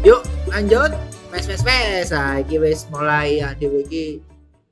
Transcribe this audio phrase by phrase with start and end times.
[0.00, 0.96] Yuk lanjut.
[1.28, 2.08] Wes wes wes.
[2.08, 4.24] Nah, wis mulai ya dhewe iki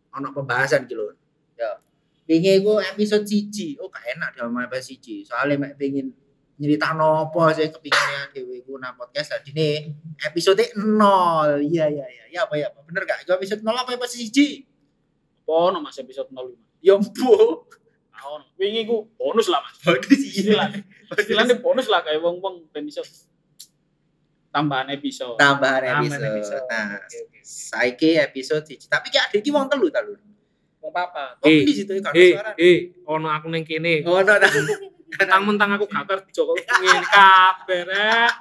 [0.08, 1.12] ana pembahasan lho.
[1.52, 1.76] Ya.
[2.24, 3.76] Pingi iku episode siji.
[3.76, 5.28] Oh, gak enak dia sama episode siji.
[5.28, 6.08] Soalnya mek pengin
[6.56, 9.84] nyeritakno apa sih kepinginnya dhewe iku nang podcast tadi
[10.24, 11.60] episode 0.
[11.60, 12.24] Iya iya iya.
[12.32, 12.72] Ya apa ya?
[12.72, 12.88] apa?
[12.88, 13.28] Bener gak?
[13.28, 14.64] Episode 0 apa episode siji?
[15.44, 16.56] Apa ono episode 05?
[16.80, 17.68] Ya mbo.
[18.20, 18.44] Ono.
[18.54, 19.78] Wingi ku bonus lah Mas.
[19.80, 20.80] Bagus Istilahnya.
[21.12, 23.02] Istilahnya bonus lah kayak wong-wong ben iso
[24.48, 25.36] tambahan episode.
[25.36, 26.64] Tambahan Tambahan episode.
[26.66, 27.38] Nah, Oke, oke.
[27.40, 28.88] saiki episode siji.
[28.88, 30.16] Tapi kayak ada iki wong telu ta lho.
[30.80, 31.36] Wong papa.
[31.38, 32.50] Oh, Eh, di situ kan Eh, suara.
[32.56, 34.02] eh, ono aku neng kene.
[34.02, 34.48] Oh, no, no.
[35.08, 38.32] Mentang-mentang aku gak kerja kok ngene kabeh rek.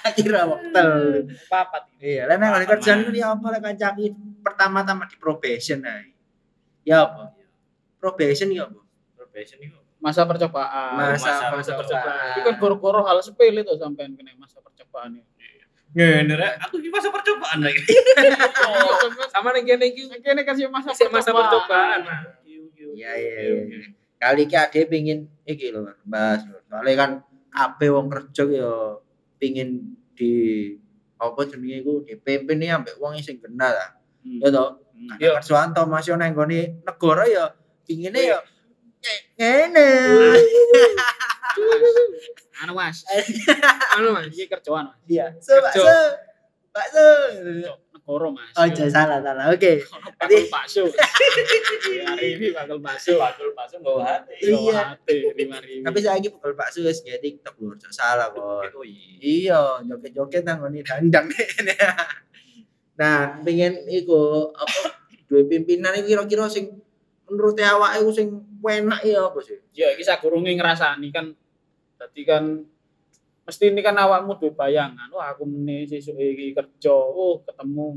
[0.00, 0.80] Akhirnya waktu.
[0.80, 1.78] Wong papa.
[2.00, 4.04] Iya, lah nek kerjaan ku ya apa lek kancaki
[4.40, 6.16] pertama-tama di probation ae.
[6.88, 7.35] Ya apa?
[8.06, 8.80] Probation ya apa?
[9.36, 10.94] probation itu Masa percobaan.
[10.94, 12.36] Masa, masa percobaan.
[12.36, 15.24] Itu kan goro-goro hal sepele tuh sampean kena masa percobaan ini.
[15.96, 17.80] ngene rek aku iki masa percobaan lagi
[19.32, 22.04] Sama neng kene iki Kene kasih masa Isih masa percobaan.
[22.44, 23.88] Iya, iya, iya.
[24.20, 26.44] Kali iki ade pengin iki lho, Mas.
[26.68, 27.10] Soalnya kan
[27.48, 28.72] kabeh wong kerja ya
[29.40, 30.32] pengin di
[31.16, 33.86] apa jenenge iku dipimpin ya ambek wong sing genah ta.
[34.20, 34.44] Hmm.
[34.44, 34.70] Ya toh.
[35.16, 35.40] Iya.
[35.40, 37.44] Kerjaan to Mas yo nang nggone negara ya
[37.86, 38.38] pingine ya
[39.38, 39.86] ngene.
[42.64, 43.04] Anu Mas.
[43.96, 44.32] anu Mas.
[44.32, 44.98] Iki kerjaan Mas.
[45.04, 45.26] Iya.
[45.44, 45.84] So, bakso.
[46.72, 47.04] Bakso.
[47.92, 48.52] Negoro Mas.
[48.56, 49.52] Oh, jangan salah salah.
[49.52, 49.84] Oke.
[50.16, 50.88] Bakul bakso.
[52.08, 53.20] Hari ini bakul bakso.
[53.20, 54.96] bakul bakso bawa hati Iya.
[55.84, 58.72] Tapi saya lagi pukul bakso nge TikTok lho, ojo salah kok.
[58.72, 61.28] oh iya Iya, joget-joget nang ngene dandang
[62.96, 64.96] Nah, pengen iku apa
[65.28, 66.85] duwe pimpinan iki kira-kira sing
[67.26, 68.28] menurut awake iku sing
[68.62, 69.58] enak ya apa sih?
[69.74, 71.34] Ya iki sagurunge ngrasani kan
[71.96, 72.44] dadi kan
[73.46, 77.94] mesti ini kan awakmu duwe bayangan, wah aku meneh sesuk iki kerja, oh ketemu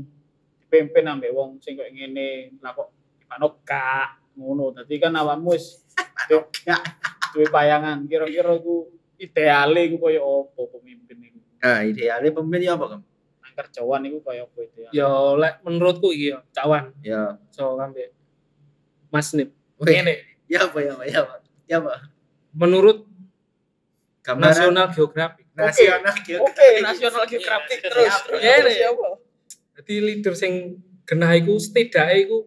[0.62, 4.70] dipimpin ambek wong sing koyo ngene, lah kok ibano gak ngono.
[4.70, 5.82] Dadi kan awakmu wis
[6.30, 10.22] duwe- bayangan kira-kira iku ideale iku koyo
[10.54, 11.38] apa pemimpin iku.
[11.60, 13.02] Nah, idealnya pemimpin ya apa, Kam?
[13.42, 14.90] Nang kerjaan iku koyo apa ideal.
[14.94, 17.34] Yo lek menurutku iki yo cawan Ya.
[17.50, 18.14] so ambek
[19.10, 19.50] Mas Nip.
[19.82, 20.14] Wih, Ngene,
[20.50, 21.34] Ya apa ya apa ya apa?
[21.70, 21.94] Ya apa?
[22.50, 23.06] menurut
[24.20, 25.46] Gambaran National Geographic.
[25.56, 28.04] nasional Oke, nasional geografik terus.
[28.08, 28.22] Siap.
[28.28, 28.70] terus Ngene.
[28.72, 29.06] siapa?
[29.80, 30.52] Jadi leader sing
[31.08, 32.38] genah iku setidaknya iku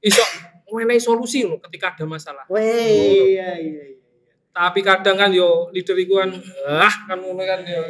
[0.00, 0.24] iso
[0.72, 2.44] menehi solusi loh ketika ada masalah.
[2.48, 4.00] Weh, iya iya iya.
[4.52, 6.30] Tapi kadang kan yo leader iku kan
[6.64, 7.82] ah kan ngono kan yo.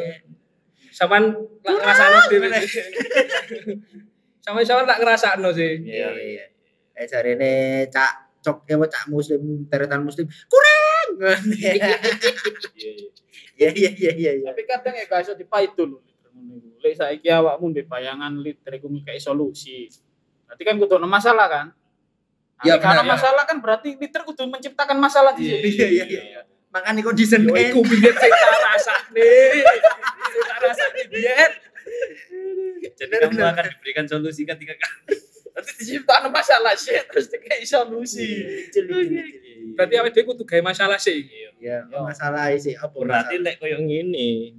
[0.93, 1.31] Saman
[1.62, 2.49] lak ngrasakno dhewe.
[4.43, 5.87] Sama sama tak ngrasakno sih.
[5.87, 6.44] Iya iya.
[6.92, 7.53] Eh jarene
[7.88, 11.08] cak cok ya cak muslim teretan muslim kurang.
[11.60, 11.97] iya
[13.53, 14.48] Iya iya iya iya iya iya.
[14.50, 15.98] Tapi kadang ya gak iso dipaitu lho.
[16.82, 19.86] Lek saiki awakmu ndek bayangan leader iku ngekei solusi.
[20.48, 21.66] Berarti kan kudu masalah kan?
[21.70, 23.12] Nah, Ya, karena benar, ya.
[23.14, 25.69] masalah kan berarti leader kudu menciptakan masalah di situ.
[25.78, 26.41] Iya iya iya.
[26.72, 29.28] Makanya kondisi Yo iku biyen sing tak rasakne.
[30.32, 31.53] Sing tak rasakne biyen.
[32.97, 34.74] jadi kamu akan diberikan solusi ketika
[35.53, 38.29] Berarti diciptakan masalah sih terus dikei solusi.
[39.77, 41.29] Berarti awake dhewe kudu gawe masalah sih.
[41.63, 44.59] Ya, masalah sih apa berarti lek koyo ngene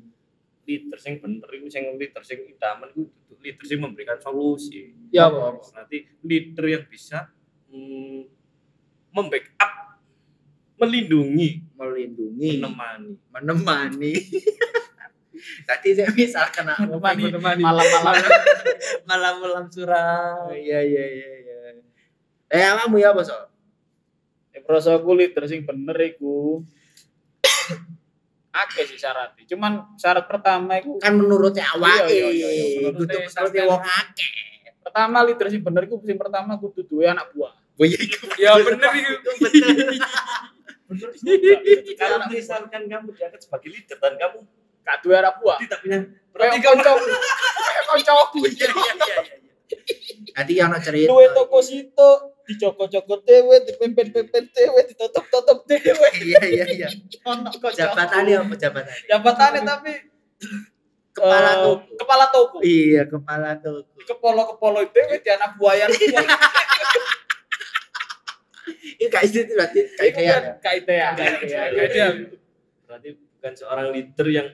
[0.64, 5.28] leader sing bener iku sing leader sing idaman iku duduk leader sing memberikan solusi Ya
[5.28, 5.60] Apa?
[5.60, 5.64] apa?
[5.76, 7.28] nanti leader yang bisa
[7.68, 8.24] mm,
[9.12, 10.00] membackup
[10.80, 14.14] melindungi melindungi menemani menemani
[15.64, 16.74] tadi saya misal kena.
[16.84, 17.32] Menemani.
[17.60, 18.24] Malam-malam
[19.04, 21.56] malam malam suram iya iya iya iya
[22.48, 23.30] eh kamu ya bos
[24.50, 26.62] Ya proso aku leader sing bener iku.
[28.54, 29.42] Akeh sih syaratnya.
[29.46, 32.66] Cuman syarat pertama iku kan menurutnya awake Iya, iya, iya, iya.
[32.86, 34.34] Menurutnya menurutnya sampean- wong akeh
[34.80, 37.50] pertama leader sing bener iku sing pertama kudu duwe anak buah.
[37.74, 39.14] oh iya itu Ya bener iku.
[40.86, 41.10] bener
[41.98, 44.46] kalau misalkan kamu diangkat sebagai leader dan kamu
[44.84, 45.58] Anak buah.
[45.64, 46.00] tidak punya
[46.34, 47.06] Berarti kancaku.
[47.08, 48.38] Kayak kancaku.
[48.50, 49.42] iya iya iya iya
[50.34, 52.10] Tadi yang cerita Duwe toko situ
[52.44, 56.10] dicokot-cokot dewe, dipimpin-pimpin dewe, ditutup-tutup dewe.
[56.30, 56.88] iya iya iya
[57.30, 59.94] Ono kok jabatannya apa jabatannya jabatannya tapi
[61.14, 62.58] kepala eh, toko kepala toko.
[62.66, 65.86] iya kepala toko kepolo-kepolo dewe di anak buaya.
[69.00, 71.08] ini kayak itu berarti kayak Itu kayak kan kaitea.
[71.16, 72.08] Kaitea.
[72.90, 74.48] berarti bukan seorang leader yang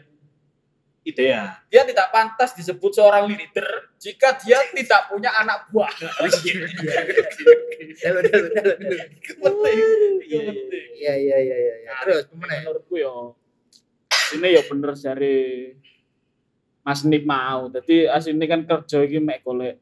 [1.07, 1.63] Idea.
[1.71, 5.93] Dia tidak pantas disebut seorang leader jika dia tidak punya anak buah.
[10.29, 10.45] Iya,
[10.99, 11.75] Iya iya iya iya.
[11.81, 11.91] iya.
[12.05, 12.61] Terus ke mana ya?
[12.69, 13.09] menurutku ya
[14.37, 15.37] ini ya bener dari
[16.85, 17.71] Mas Nip mau.
[17.71, 19.81] Jadi asine kan kerja iki mek golek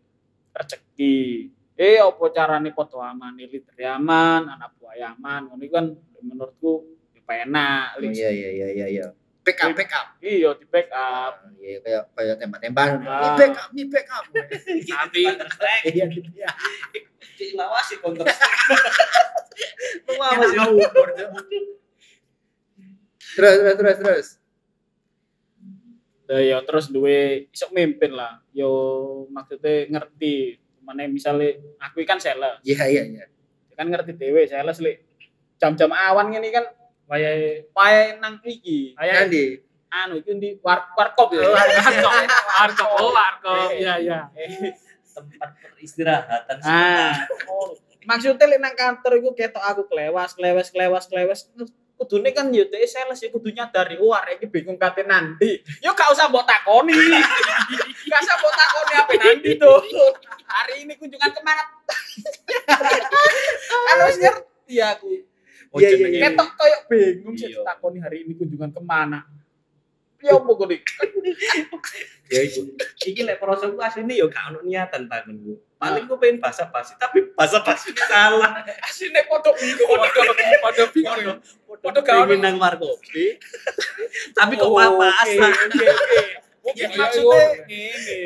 [0.55, 1.51] rezeki.
[1.77, 5.51] Eh apa carane padha aman, leader ya aman, anak buah ya aman.
[5.51, 5.87] Ngono iku kan
[6.23, 6.71] menurutku
[7.13, 7.87] ya penak.
[8.01, 9.07] Iya iya iya iya iya.
[9.47, 10.07] Backup backup.
[10.19, 11.33] Iya di backup.
[11.55, 12.99] Iya kayak kayak tembak-tembakan.
[13.07, 13.15] Ah.
[13.23, 14.23] Ini backup, ini backup.
[14.91, 15.21] Tapi
[15.87, 16.51] Iya gitu ya.
[17.55, 18.27] lawasi konter.
[20.03, 21.07] Enak ngawur.
[23.37, 24.27] Terus terus terus terus.
[26.27, 28.43] Lah ya terus duwe iso mimpin lah.
[28.51, 28.67] Yo
[29.31, 30.59] maksudnya ngerti.
[30.83, 31.51] Mana misalnya
[31.83, 33.25] aku kan sales, Iya iya iya.
[33.75, 35.03] kan ngerti dhewe sales lek
[35.59, 36.63] jam-jam awan ngene kan
[37.07, 38.93] wayahe wayahe nang iki.
[38.95, 39.63] Nanti.
[39.87, 41.47] anu itu di war warkop ya.
[41.47, 42.11] Warkop,
[42.59, 44.19] warkop, oh warkop, iya iya.
[45.15, 47.73] Tempat peristirahatan Ah, oh.
[48.05, 51.39] maksudnya lek nang kantor iku ketok aku klewas, klewas, klewas, klewas.
[51.97, 55.65] Kudune kan yo dhek sales ya kudu nyadari oh arek iki bingung kate nanti.
[55.81, 56.93] Yo gak usah mbok takoni.
[58.11, 59.81] gak usah mbok takoni apa nanti tuh.
[60.45, 61.65] Hari ini kunjungan ke mana?
[63.89, 65.36] kan wis ngerti aku.
[65.77, 66.21] Oh, Iya, iya, iya.
[66.27, 67.61] Ketok koyo bingung sih Iya.
[67.61, 69.21] takoni hari ini kunjungan ke mana.
[70.17, 70.65] Ya apa kok
[72.33, 72.59] ya iku
[73.05, 77.31] iki lek prosoku asline yo gak ono niatan tanganku paling ku pengen basa basi tapi
[77.31, 79.87] basa basi salah asine padha bingung.
[79.93, 80.21] Padha
[80.59, 81.21] padha bingung.
[81.21, 81.33] ya.
[81.93, 82.25] Gak ono.
[82.27, 83.37] pengen nang warkopi
[84.33, 86.21] tapi kok Oh, oke, oke, oke.
[86.67, 87.63] Mungkin Iya, maksudnya iya.
[87.63, 88.19] ngene.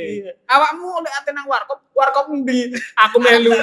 [0.50, 2.74] Awakmu lek ate nang warkop, warkop endi?
[2.98, 3.54] Aku melu.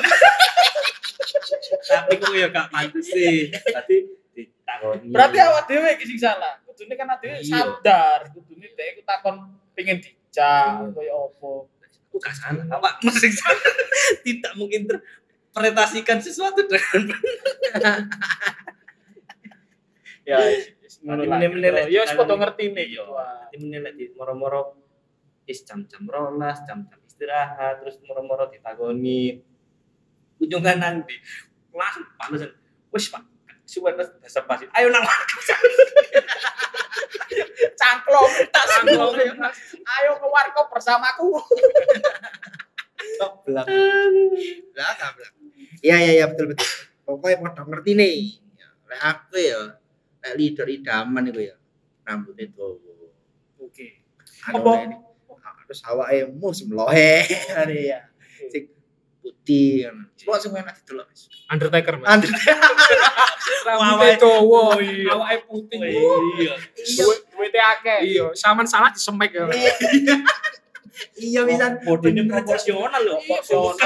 [1.82, 6.62] tapi kok yo gak pantes sih tadi ditakoni Berarti awak dhewe iki sing salah.
[6.62, 7.58] Kudune kan dhewe Iya.
[7.74, 9.36] sadar, kudune dhek iku takon
[9.74, 10.94] pengen dijak Iya.
[10.94, 11.50] kaya apa.
[12.08, 13.58] aku gak salah awak mesti salah
[14.24, 17.02] tidak menginterpretasikan sesuatu dengan
[20.24, 20.38] Ya.
[21.08, 22.86] Menilai- Ya wis padha ngerti nih.
[22.92, 23.02] Iya.
[23.08, 24.76] Nanti menilai di moro-moro
[25.48, 29.40] is jam-jam rolas, jam-jam istirahat, terus moro-moro ditagoni.
[30.36, 31.16] Kunjungan nanti.
[31.72, 32.52] Langsung panasan.
[32.92, 33.22] Wis Pak,
[33.64, 34.64] suwen wis bahasa basi.
[34.76, 35.04] Ayo nang.
[37.78, 39.12] Cangklong, tak Cangklong.
[39.16, 39.32] Ayo,
[39.86, 41.40] ayo ke warkop bersamaku.
[43.48, 43.72] belakang
[44.74, 45.14] belakang
[45.80, 46.68] iya iya iya betul betul
[47.02, 48.16] pokoknya mau ngerti nih
[48.58, 49.60] Ya, lek aku ya
[50.24, 51.56] lek leader idaman itu ya
[52.06, 52.80] rambutnya tuh
[53.62, 54.02] Oke.
[54.48, 54.70] apa
[55.68, 58.00] terus awake mus mlohe ngene ya
[58.48, 58.72] sing
[59.20, 61.28] putih ngono semua sing enak didelok Mas.
[61.48, 62.08] Undertaker, Mas.
[62.12, 62.28] Andre
[63.68, 65.12] Rambutnya dawa, iya.
[65.12, 65.76] awake putih.
[65.80, 66.54] Iya.
[66.96, 68.00] Duwe duwite akeh.
[68.04, 69.44] Iya, saman salah disemek ya.
[71.20, 73.20] iya bisa Bodinya proporsional loh.
[73.24, 73.76] Proporsional.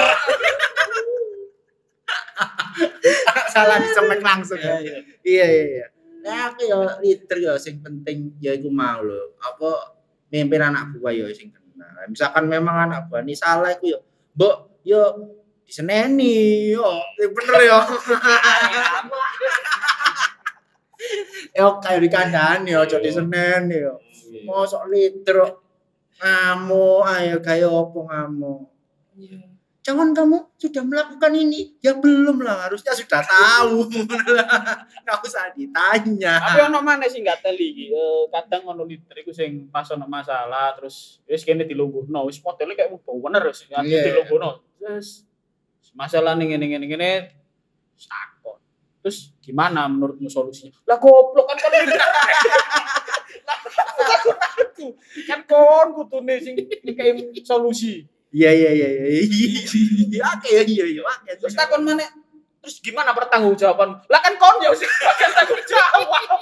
[3.55, 5.47] salah disemek langsung Iya, ya iya.
[5.47, 5.87] iya
[6.23, 9.35] iya iya nah aku ya leader ya sing penting ya iku mau lho.
[9.43, 9.99] Apa
[10.31, 13.99] mimpin anak buah ya sing kenal misalkan memang anak buah ini salah iku ya
[14.39, 15.03] mbok yo
[15.67, 17.03] diseneni yo.
[17.19, 17.79] Ya bener yo.
[21.53, 23.99] Yo kayak di kandang yo jadi diseneni yo.
[24.47, 25.63] Mosok leader kok
[26.23, 28.71] ngamuk ayo kayak opo ngamuk
[29.83, 33.91] jangan kamu sudah melakukan ini ya belum lah harusnya sudah tahu
[35.03, 37.91] nggak usah ditanya Tapi ono mana sih nggak teli.
[37.91, 42.79] Eh, kadang ono leader iku sing pas ono masalah terus wis kene dilungguhno, wis modele
[42.79, 43.83] kayak mau bener wis Iya.
[44.07, 44.63] dilungguhno.
[44.79, 45.27] Terus
[45.93, 47.11] masalah ning ngene ngene ngene
[47.99, 48.63] wis takon.
[49.03, 50.79] Terus gimana menurutmu solusinya?
[50.87, 51.71] Lah goblok kan kan.
[55.29, 58.07] Kan kon kutune sing kayak solusi.
[58.33, 62.05] Iya iya iya iya iya oke iya iya iya oke Terus takon mana?
[62.63, 64.07] Terus gimana pertanggungjawaban?
[64.09, 66.41] Lah kan kon ya sing bagian tanggung jawab.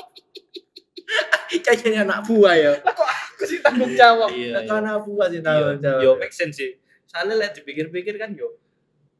[1.66, 4.30] kayaknya anak buah ya Lah kok aku sih tanggung jawab?
[4.30, 4.62] Iya.
[4.64, 6.78] Kok anak buah sih Iya, yo jawab make sense sih.
[7.10, 8.54] Soalnya lek dipikir-pikir kan yo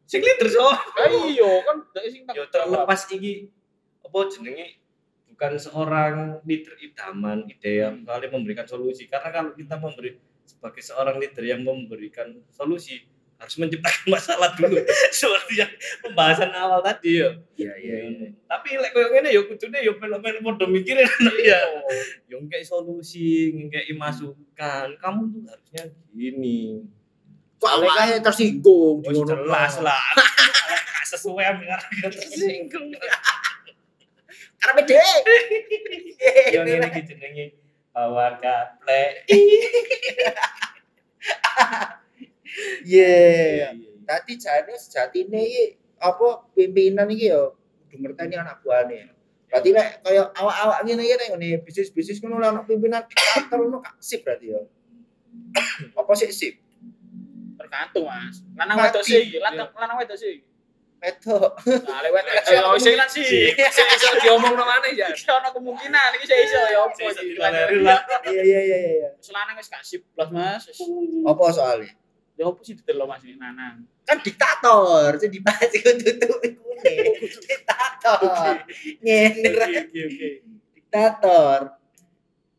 [0.06, 0.70] sing leader so.
[0.70, 3.50] Lah iya kan sing Yo tanggung terlepas iki
[4.00, 4.80] apa jenenge
[5.40, 10.20] bukan seorang leader idaman ideal kali memberikan solusi karena kalau kita memberi
[10.50, 13.06] sebagai seorang leader yang memberikan solusi
[13.40, 15.72] harus menciptakan masalah dulu seperti yang
[16.04, 17.32] pembahasan awal tadi ya.
[17.56, 21.08] iya iya iya Tapi lek koyo ngene yo kudune yo melu-melu padha mikirin
[21.48, 21.56] ya.
[22.28, 24.92] Yo ngekei solusi, ngekei masukan.
[25.00, 26.84] Kamu tuh harusnya gini.
[27.60, 30.04] kok awalnya tersinggung Wis jelas lah.
[31.10, 32.92] Sesuai dengan tersinggung.
[34.60, 35.00] karena beda
[36.52, 37.44] Yang ini iki jenenge
[37.90, 39.02] bawa gaple
[42.82, 43.70] Iya.
[44.08, 45.64] Tadi jane sejatine iki
[46.02, 47.46] apa pimpinan iki ya
[47.86, 49.14] kudu ngerteni anak buahane.
[49.46, 53.78] Berarti nek kaya awak-awak ngene iki nek ngene bisnis-bisnis ngono lek ana pimpinan diktator ngono
[53.78, 54.60] gak sip berarti ya.
[56.00, 56.58] Apa sih sip?
[57.70, 60.42] tergantung mas lanang wedok sih lanang wedok sih
[61.00, 61.50] Wedok.
[61.82, 65.08] nah lewat Ya, ada sih- kemungkinan sih Sing iso diomong nang mana ya?
[65.08, 68.00] Iki ana kemungkinan iki saya iso ya opo iki ditolerir lah.
[68.22, 69.08] Iya iya iya iya.
[69.18, 70.68] selanang wis gak sip plus mas.
[71.22, 71.88] Apa soalnya?
[72.34, 76.68] ya opo sih didelok mas ini nanang Kan diktator, jadi dibahas iku tutup iku
[77.44, 78.54] Diktator.
[78.98, 79.56] Nyender.
[79.60, 80.28] oke oke
[80.74, 81.58] Diktator.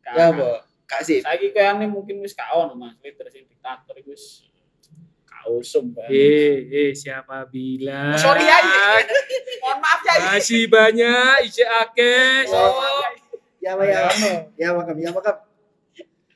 [0.04, 0.50] Ya apa?
[0.84, 1.20] Gak sip.
[1.20, 4.50] saiki kayane mungkin wis gak ono mas leader sing diktator iku wis
[5.50, 6.06] usum Pak.
[6.10, 8.14] Eh, eh siapa bilang?
[8.14, 8.58] Oh, sorry ya
[9.62, 12.46] mohon maaf ya Masih banyak ije akeh.
[12.50, 12.78] Oh,
[13.62, 14.10] Ya apa ya?
[14.58, 15.38] Ya makam, ya makam.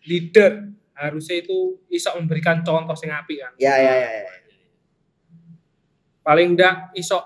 [0.07, 3.53] Leader harusnya itu iso memberikan contoh sing apik kan.
[3.59, 4.09] Ya ya ya.
[4.23, 4.33] ya.
[6.23, 7.19] Paling ndak iso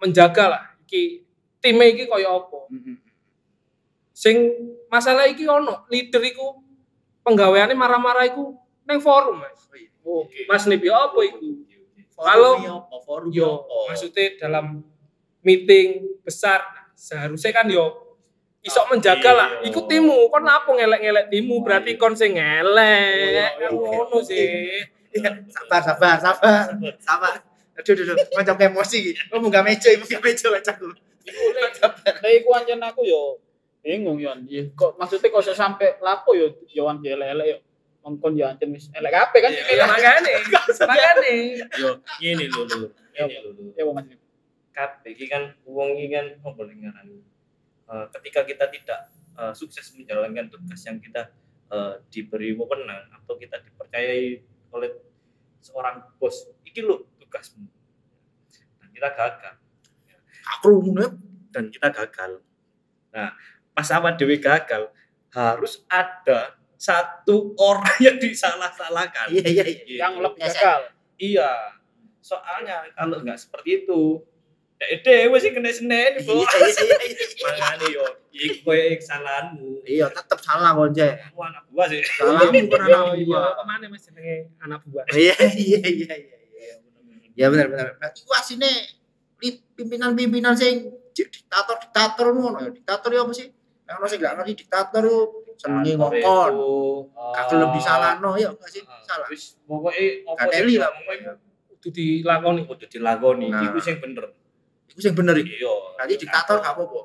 [0.00, 1.28] menjaga lah iki
[1.60, 2.58] time iki kaya apa.
[2.72, 2.96] Mm-mm.
[4.16, 4.36] Sing
[4.88, 6.64] masalah iki ono, leader iku
[7.20, 8.56] penggaweane marah-marah iku
[8.88, 9.68] neng forum, Mas.
[10.02, 11.20] Oke Mas ya apa?
[12.12, 12.58] Forum Kalau-
[13.32, 13.50] Yo,
[13.88, 14.84] maksudnya dalam
[15.42, 16.62] meeting besar
[16.94, 18.12] seharusnya kan yo
[18.62, 19.48] iso menjaga lah.
[19.58, 19.74] Iya.
[19.74, 22.70] Iku timu, kon apa ngelek-ngelek timu berarti kon sing ngelek.
[22.78, 23.68] Oh, iya, iya.
[23.74, 24.70] ngono sih.
[25.12, 26.64] Iya, sabar sabar sabar
[27.02, 27.34] sabar.
[27.74, 29.12] Aduh aduh macam emosi iki.
[29.34, 30.94] Oh munggah meja, munggah meja bacaku.
[31.82, 33.42] Tapi iku anjen aku yo
[33.82, 34.30] bingung yo.
[34.78, 37.58] Kok maksudnya kok sampe lapo yo yo an elek-elek yo.
[38.02, 39.52] Mongkon yo anjen wis elek kabeh kan?
[39.54, 40.32] Iya, iki Ya makane,
[40.90, 41.34] makane.
[41.78, 43.62] yo ini lho lho ini lho lho.
[43.78, 44.06] Ya Mas.
[44.74, 47.22] kabeh iki kan wong iki kan boleh ngarani
[47.92, 49.00] Eh, ketika kita tidak
[49.36, 51.28] eh, sukses menjalankan tugas yang kita
[51.68, 54.40] eh, diberi wewenang atau kita dipercayai
[54.72, 54.90] oleh
[55.60, 57.68] seorang bos iki lho tugasmu.
[58.80, 59.54] Dan kita gagal.
[60.56, 61.20] Aku rumune
[61.52, 62.40] dan kita gagal.
[63.12, 63.36] Nah
[63.76, 64.88] pas awak dewi gagal
[65.36, 69.64] harus ada satu orang yang disalah-salahkan Iya iya iya.
[69.86, 70.02] Gitu.
[70.02, 70.80] Yang lebih gagal.
[71.14, 71.50] Iya.
[72.18, 74.18] Soalnya kalau nggak seperti itu,
[74.78, 76.50] ya dewe sih kena senen, Iya Bos.
[76.50, 77.26] iya iya.
[77.38, 79.86] Makanya yo, iku koyo kesalahanmu.
[79.86, 81.06] Iya, tetep salah konje.
[81.06, 82.02] Kamu anak buah sih.
[82.02, 83.52] Salah bukan Yo anak buah.
[83.54, 85.04] ke mana Mas jenenge anak buah.
[85.14, 86.36] Iya iya iya iya.
[86.50, 86.74] iya.
[87.32, 87.88] Ya benar benar.
[87.96, 88.70] Berarti ku asine
[89.78, 92.70] pimpinan-pimpinan sing dik- diktator-diktator ngono ya.
[92.70, 93.48] Diktator ya apa sih?
[93.86, 95.04] Nek ono sing gak ngerti diktator
[95.52, 96.52] yo senenge ngokon.
[97.36, 98.82] Gak gelem disalahno ya enggak sih?
[99.04, 99.28] Salah.
[99.28, 101.32] Wis pokoke apa Kateli lah pokoknya
[101.68, 102.60] Kudu dilakoni.
[102.64, 103.46] kudu dilakoni.
[103.52, 103.68] Nah.
[103.68, 104.32] Iku sing bener.
[104.88, 105.60] Iku sing bener iki.
[105.60, 105.74] Iya.
[105.98, 107.00] Berarti diktator gak apa-apa.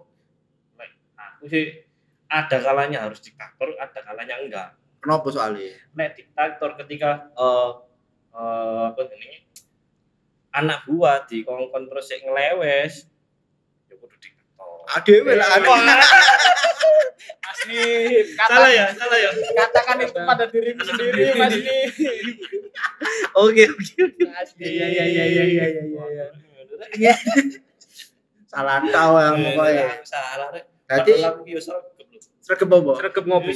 [1.38, 1.66] Aku sih
[2.28, 4.70] ada kalanya harus diktator, ada kalanya enggak.
[4.98, 5.72] Kenapa soalnya?
[5.94, 7.70] nek diktator ketika eh
[8.38, 9.46] eh, apa ini
[10.54, 13.06] anak buah di kongkon terus sik ngelewes
[14.88, 15.80] Adewe lah Wah.
[15.84, 16.00] anak.
[17.48, 17.84] Asli.
[18.38, 21.78] salah ya salah ya Katakan itu pada dirimu sendiri Mas Ni.
[23.36, 24.02] Oke oke.
[24.40, 24.64] Asli.
[24.64, 26.26] Iya iya iya iya iya iya
[26.96, 27.14] iya.
[28.48, 29.86] Salah tau ya pokoknya.
[30.08, 30.48] salah
[30.88, 31.12] Berarti
[32.40, 32.92] sregep apa?
[33.04, 33.54] Sregep ngopi.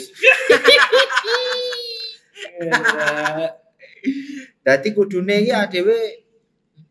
[4.62, 6.28] Dadi kudune iki adewe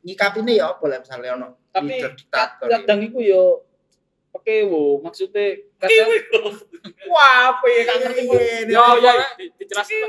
[0.00, 2.00] nyikapine ya apa lah misalnya ono Tapi
[2.66, 3.69] kadang iku yo
[4.30, 6.08] pekewo maksudnya kadang
[7.10, 8.22] wah apa ya gak ngerti
[8.70, 9.10] Yo yo
[9.58, 10.08] dijelaskan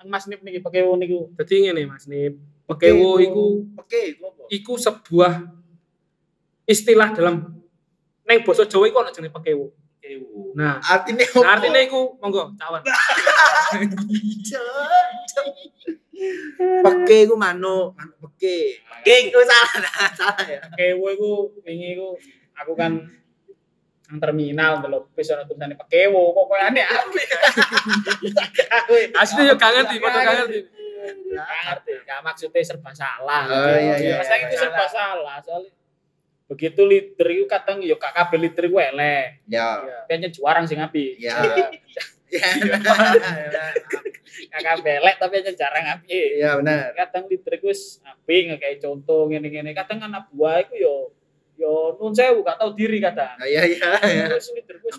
[0.00, 1.28] Kang Mas Nip niki pekewo niku.
[1.36, 2.38] Dadi ngene Mas Nip.
[2.64, 4.42] Pekewo iku Oke, iku apa?
[4.48, 5.32] iku sebuah
[6.64, 7.58] istilah dalam
[8.22, 9.74] neng basa Jawa iku ana jenenge pekewo.
[10.54, 11.58] Nah, Artine apa?
[11.58, 12.82] artinya iku monggo cawan.
[16.60, 18.78] Peke iku manuk, manuk peke.
[19.02, 19.32] King.
[19.34, 20.58] Oh salah, nah, salah ya.
[20.74, 21.30] Pekewo iku
[21.66, 22.14] wingi iku
[22.54, 22.92] aku kan
[24.10, 27.28] nang terminal delok wis ana tulisane pekewo kok koyo aneh apik.
[29.22, 30.58] Asli yo gak ngerti, padha gak ngerti.
[31.30, 33.46] Gak ngerti, gak maksudnya serba salah.
[33.46, 34.50] Oh, iya, iya, Masa iya.
[34.50, 35.70] itu serba salah, soalnya
[36.50, 39.46] begitu leader itu kadang yo gak kabeh leader ku elek.
[39.46, 39.78] Ya.
[40.10, 41.14] Kayaknya juarang sing apik.
[41.22, 41.38] Ya.
[42.30, 42.46] Ya.
[44.54, 46.30] Gak kabeh elek tapi aja jarang apik.
[46.38, 46.94] Iya benar.
[46.94, 49.70] Kadang leader ku wis apik kayak contoh ngene-ngene.
[49.74, 50.94] Kadang anak buah iku yo
[51.60, 53.36] yo nun sewu gak tau diri kadang.
[53.36, 54.24] Nah, Iya iya iya.
[54.32, 54.96] Terus leader ku wis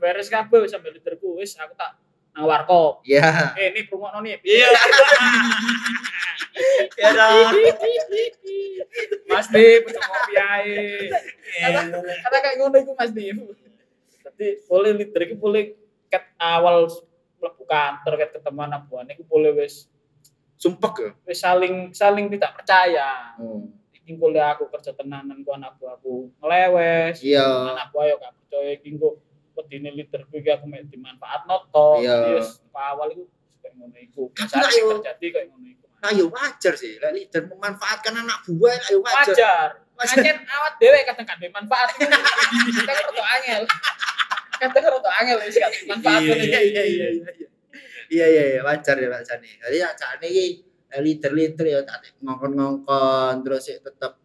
[0.00, 2.00] beres- kabeh wis sampe leader ku wis aku tak
[2.32, 3.04] nang warkop.
[3.04, 3.52] Iya.
[3.54, 4.40] Eh, ini promokno nih.
[4.40, 4.68] Iya.
[6.98, 7.54] Ya dah.
[9.30, 11.06] Mas pecah ngopi ae.
[12.24, 13.46] Kata kayak ngono iku Mas Dim.
[14.24, 16.90] Jadi boleh leader iku boleh ket awal
[17.38, 19.86] mlebu kantor ket ketemu anak buahnya iku boleh wis
[20.58, 21.10] Sumpek ya.
[21.22, 23.38] wis saling saling tidak percaya.
[23.38, 23.62] Oh.
[24.08, 27.20] Iki kuliah aku kerja tenanan ku anak buahku ngelewes.
[27.20, 27.76] Iya.
[27.76, 29.20] Anak buah yo gak percaya iki engko
[29.52, 32.00] wedine leader ku iki aku mek dimanfaatno to.
[32.00, 32.40] Iya.
[32.40, 33.28] Yes, awal iku
[33.60, 34.22] kayak ngono iku.
[34.32, 35.04] Ayo.
[35.04, 35.84] terjadi ngono iku.
[36.00, 36.96] Nah, ya wajar sih.
[36.96, 39.28] Lek leader memanfaatkan anak buah, ayo wajar.
[39.28, 39.68] Wajar.
[40.00, 40.36] Wajar.
[40.40, 41.88] Awat dhewe kadang gak ada manfaat.
[42.88, 43.62] Kadang rada angel.
[44.56, 46.20] Kadang rada angel wis gak manfaat.
[46.24, 47.48] Iya, iya, iya, iya, iya.
[48.08, 49.52] Iya, iya, iya, wajar ya Pak Sani.
[49.60, 50.28] Jadi Sani
[50.96, 54.16] leader-leader ya tak ngongkon-ngongkon terus sik tetep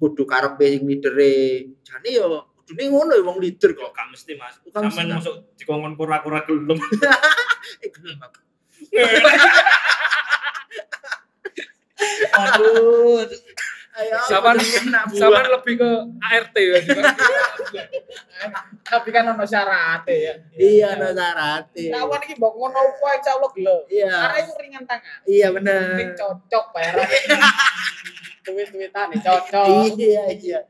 [0.00, 1.68] kudu karepe sing leadere.
[1.84, 4.56] Jane yo kudune ngono ya wong leader Kok gak mesti Mas.
[4.72, 5.20] Sampeyan Mas?
[5.20, 6.80] masuk dikongkon kura-kura gelem.
[7.84, 8.40] Eh, gelem aku.
[12.34, 13.24] Aduh.
[13.94, 14.26] Buah.
[15.14, 16.82] saman lebih ke ART ya.
[18.90, 20.34] Tapi kan ono syarat ya.
[20.50, 21.94] Iya, no syaratnya.
[21.94, 23.86] Kawan iki mbok ngono apa insyaallah gelo.
[23.86, 24.10] Iya.
[24.10, 25.18] Karena itu ringan tangan.
[25.22, 26.10] Iya Ini bener.
[26.18, 27.06] cocok bayaran.
[28.44, 29.66] Duit-duitan nih cocok.
[29.94, 30.60] Iya, iya.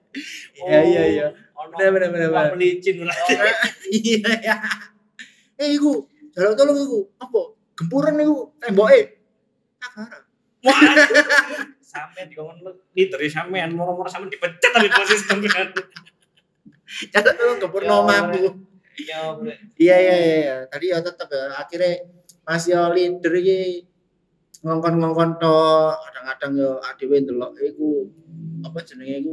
[0.60, 1.26] Iya, iya, iya.
[1.56, 2.60] Ono Bener, bener, bener, uang bener.
[2.60, 3.34] licin berarti.
[4.04, 4.56] Iya, iya.
[5.56, 6.04] Eh, iku,
[6.36, 7.00] jalan tolong iku.
[7.16, 7.40] Apa?
[7.72, 9.00] Gempuran iku temboke.
[9.80, 10.20] Takara.
[11.94, 15.70] Sampeyan dikongkon leader sampean moro-moro sampean dipecat tapi posisi sampean.
[17.14, 18.42] Jalan tolong gempur Ya, nomaku.
[18.94, 19.54] Iya, Bre.
[19.78, 20.56] Iya iya iya iya.
[20.66, 22.02] Tadi ya tetep ya akhirnya
[22.42, 23.86] masih yo leader iki
[24.66, 25.58] ngongkon-ngongkon to
[26.02, 28.10] kadang-kadang yo adewe ndelok iku
[28.66, 29.32] apa jenenge iku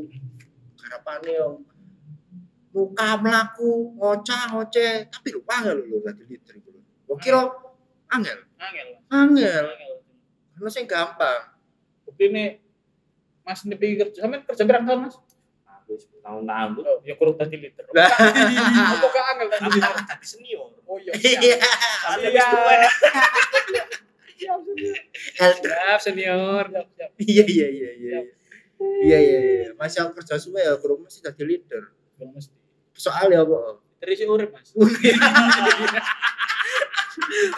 [0.77, 1.47] garapane yo
[2.71, 6.69] muka mlaku ngocah ngoceh tapi lupa angel lho dadi leader iku.
[7.09, 7.41] Kok kira
[8.13, 8.37] angel?
[8.57, 8.87] Angel.
[9.09, 9.65] Angel.
[9.65, 9.91] Angel.
[10.57, 11.41] Karena sing gampang.
[11.41, 11.50] Bukti
[12.29, 12.45] ini
[13.41, 15.15] Mas ini pikir kerja, sampe kerja berapa tahun Mas?
[15.65, 16.69] Aku tahun-tahun.
[16.85, 17.83] Oh, ya kurang tadi liter.
[18.93, 19.89] Apa gak angel tadi liter?
[19.89, 20.69] aku jadi senior.
[20.85, 21.11] Oh iya.
[21.17, 21.55] Iya.
[22.05, 22.47] Tapi Iya.
[24.41, 25.05] Siap, siap,
[25.37, 25.69] Elder.
[25.69, 26.65] Siap senior.
[26.69, 27.11] siap.
[27.17, 28.19] Iya iya iya iya.
[28.81, 29.69] Iya iya iya.
[29.77, 31.93] Masih aku kerja suwe ya kurang mesti dadi leader.
[32.17, 32.53] Belum mesti.
[32.97, 33.81] Soalnya apa?
[34.01, 34.73] Terisi urip Mas.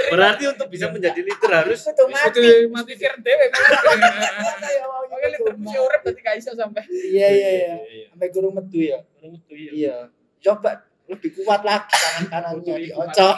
[0.10, 3.46] Berarti untuk bisa menjadi leader harus Itu Itu mati Pikir dewe.
[5.14, 6.84] Oke liter mesti urip tadi gak iso sampai.
[6.90, 7.76] Iya iya iya.
[8.12, 9.00] Sampai gurung metu ya.
[9.18, 9.72] Kurang metu iya.
[9.72, 9.98] Iya.
[10.44, 13.38] Coba lebih kuat lagi tangan kanannya diocok.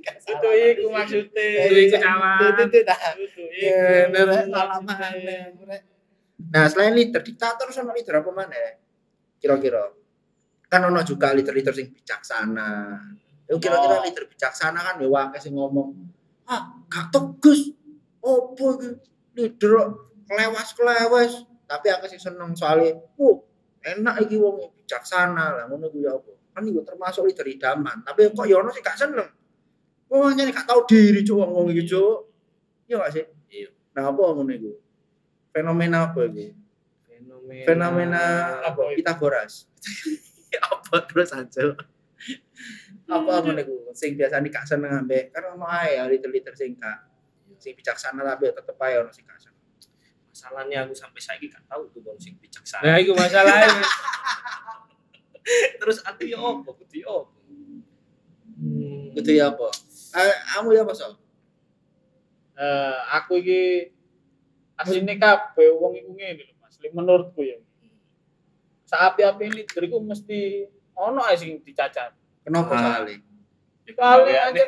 [0.00, 1.46] Itu iku maksudnya.
[1.68, 2.40] Itu iku cawan.
[2.40, 2.98] Itu itu dah.
[3.52, 4.08] Ya.
[6.50, 8.56] Nah, selain leader diktator sama leader apa mana?
[9.38, 9.92] Kira-kira.
[10.70, 12.98] Kan ono juga leader-leader sing bijaksana.
[13.58, 14.02] Kira-kira Oh.
[14.06, 15.90] leader bijaksana kan wae sing ngomong,
[16.46, 17.74] "Ah, gak tegas.
[18.22, 18.88] Opo iki
[19.34, 19.72] leader
[20.30, 23.42] kelewas-kelewas." Tapi aku sih seneng soalnya, "Oh,
[23.82, 28.30] enak iki wong bijaksana lah ngono kuwi ya apa?" Kan iku termasuk leader idaman, tapi
[28.30, 29.26] kok ya ono sing gak seneng.
[30.10, 32.18] Wong nyane gak tau diri cuk wong iki cuk.
[32.86, 33.24] Iya gak sih?
[33.50, 33.70] Iya.
[33.98, 34.70] Nah, apa ngono iku?
[35.50, 36.54] Fenomena apa iku?
[37.06, 38.22] fenomena Fenomena
[38.66, 38.80] Apa?
[38.94, 39.66] Pitagoras.
[40.74, 41.74] apa terus aja?
[43.10, 43.74] Apa ngono iku?
[43.92, 47.10] Sing biasane gak seneng ambek kan ono ae ya leader-leader sing gak
[47.56, 49.58] sing bijaksana tapi tetep ae ono sing gak seneng.
[50.30, 53.66] masalahnya aku sampai saiki gak tahu tuh bang sing bijaksana Nah, itu masalahnya.
[53.68, 53.92] Mas.
[55.82, 57.34] terus aku ya opo kudu ya opo
[58.60, 59.16] Hmm.
[59.16, 59.72] Gitu ya apa?
[60.20, 61.16] Eh, kamu ya apa so?
[62.52, 63.88] Eh, aku iki
[64.76, 66.76] asline kabeh wong iku ngene lho Mas.
[66.76, 67.56] Li- Menurutku ya.
[68.84, 72.12] Saapi-api leader iku mesti ono ae sing dicacat.
[72.50, 73.06] Kenapa Ah.
[73.90, 74.62] Kali Ya, aja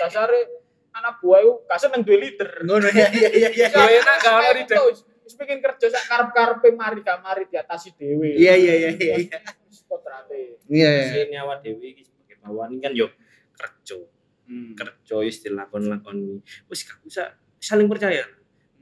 [0.00, 0.48] dasare
[0.92, 2.48] anak buah iku gak seneng duwe leader.
[2.64, 3.66] Ngono ya iya iya iya.
[3.68, 4.76] Gak enak gak ono leader.
[5.22, 8.32] Wis pengen kerja sak karep-karepe mari gak mari diatasi dhewe.
[8.32, 9.14] Iya iya iya iya.
[9.18, 9.38] iya.
[9.64, 10.60] Wis kodrate.
[10.68, 10.88] Iya.
[10.88, 11.04] iya.
[11.04, 13.08] Asline awak dhewe iki sebagai bawahan kan yo
[13.52, 13.96] kerja
[14.42, 14.74] Hmm.
[14.74, 18.26] kerja istilah kon lakon wis gak usah saling percaya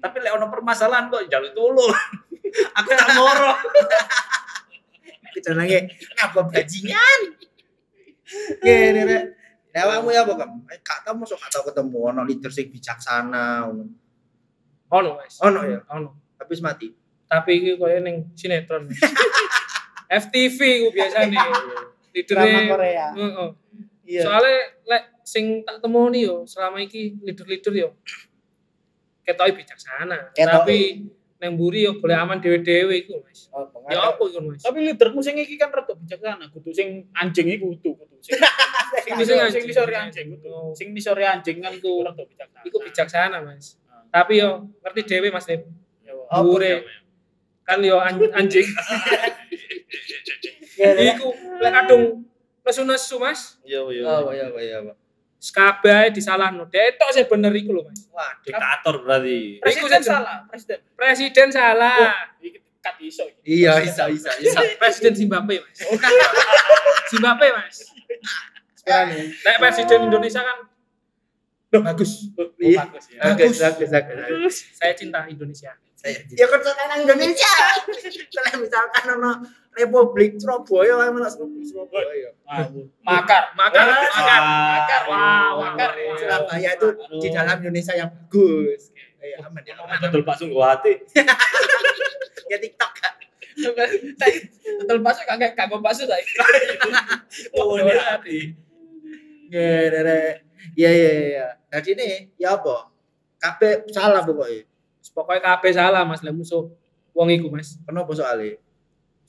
[0.00, 1.92] tapi lek ono permasalahan kok jaluk tulung
[2.80, 3.54] aku tak moro
[5.30, 5.78] Kita nanya
[6.18, 7.38] ngapa bajingan?
[8.62, 9.24] Gini rek.
[9.70, 10.66] Kamu ya kamu?
[10.66, 13.70] Eh, Kak tahu masuk kak tahu ketemu ono leader sing bijaksana.
[13.70, 13.86] ono.
[14.90, 15.10] Ono.
[15.22, 16.08] Ono ya, Ono.
[16.42, 16.90] habis mati.
[17.30, 18.90] Tapi iki koyo ning sinetron.
[20.26, 21.38] FTV ku biasane.
[22.26, 22.66] Drama Leadere.
[22.66, 23.06] Korea.
[23.14, 23.48] Heeh.
[24.10, 24.22] Iya.
[24.26, 24.56] Soalnya
[24.90, 27.88] lek sing tak temoni yo selama iki leader-leader yo
[29.22, 30.34] ketoke bijaksana.
[30.34, 30.50] Ketoke.
[30.50, 30.78] Tapi
[31.40, 33.48] nang mburi yo boleh aman dhewe-dhewe iku, Mas.
[33.48, 33.64] Oh.
[33.88, 34.60] Ya apa iku, Mas?
[34.60, 38.14] Tapi leadermu sing iki kan rada bijaksana, kudu sing anjing iku kudu kudu.
[39.00, 39.54] Sing sing Sing nisore anjing.
[39.56, 40.48] sing nisore anjing kudu.
[40.52, 40.70] Oh.
[40.76, 42.60] Sing nisore anjing kan iku rada bijaksana.
[42.62, 43.80] Iku bijaksana, Mas.
[44.12, 45.64] Tapi yo ngerti dhewe Mas Lim.
[46.04, 46.12] Ya,
[46.44, 46.84] Mbure
[47.64, 48.68] kan yo an- anjing.
[50.76, 51.12] Iya, iya.
[51.16, 51.28] Iku
[51.60, 52.24] lek kadung
[52.64, 53.60] nesu-nesu, Mas.
[53.64, 54.94] yo yo Oh, iya, iya, iya.
[55.48, 56.68] Kabeh disalahno.
[56.68, 58.04] Dek tok sih bener iku lho, Mas.
[58.12, 58.44] Waduh.
[58.44, 59.56] Diktator berarti.
[59.56, 60.78] Iku Presiden sing- salah, presiden.
[60.92, 62.12] Presiden salah.
[62.44, 63.40] Iki kat iso iki.
[63.64, 64.12] Iya, salah.
[64.12, 64.60] bisa, bisa.
[64.76, 65.78] Presiden Zimbabwe, Mas.
[67.12, 67.76] Zimbabwe, Mas.
[68.76, 70.58] Sekarang Nek presiden Indonesia kan
[71.70, 72.34] Loh, bagus.
[72.34, 72.82] Oh, Iya.
[72.82, 73.20] bagus ya.
[73.22, 74.16] Bagus, bagus, bagus.
[74.18, 74.56] bagus.
[74.74, 75.70] Saya cinta Indonesia.
[76.34, 76.60] Ya kan
[76.98, 77.52] Indonesia.
[78.28, 79.32] Kalau misalkan ono
[79.70, 82.34] Republik Surabaya, emang Republik Surabaya.
[83.06, 85.02] Makar, Makar, makar, makar.
[85.06, 85.90] Wah, makar.
[85.94, 86.12] iya.
[86.18, 86.88] Surabaya itu
[87.22, 88.90] di dalam Indonesia yang bagus.
[89.20, 89.74] Ya, aman ya.
[90.00, 90.92] Betul Pak Sungguh hati.
[92.50, 93.14] Ya TikTok Kak.
[94.82, 96.18] Betul bakso kagak kagak bakso saya.
[97.54, 98.38] Oh, ini hati.
[99.50, 99.86] Ya,
[100.74, 101.46] ya, ya, ya.
[101.70, 102.90] Jadi ini ya apa?
[103.38, 104.66] Kabeh salah pokoknya.
[105.14, 106.70] Pokoknya kabeh salah, Mas, lek musuh
[107.14, 107.78] wong iku, Mas.
[107.86, 108.58] Kenapa soalnya?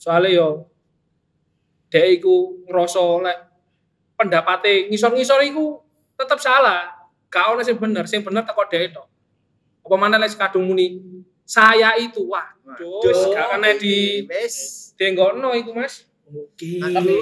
[0.02, 0.48] Soalnya yo
[1.86, 3.38] dek iku ngerasa lek
[4.18, 5.78] pendapatnya ngisor-ngisor iku
[6.18, 7.06] tetep salah.
[7.30, 9.06] Gak ono sing bener, sing bener teko dek tok.
[9.86, 10.98] Apa mana lek kadung muni
[11.46, 12.50] saya itu wah,
[13.02, 14.90] dus gak kena di wes.
[14.98, 16.06] denggono iku, Mas.
[16.30, 16.80] Oke.
[16.80, 17.14] Tapi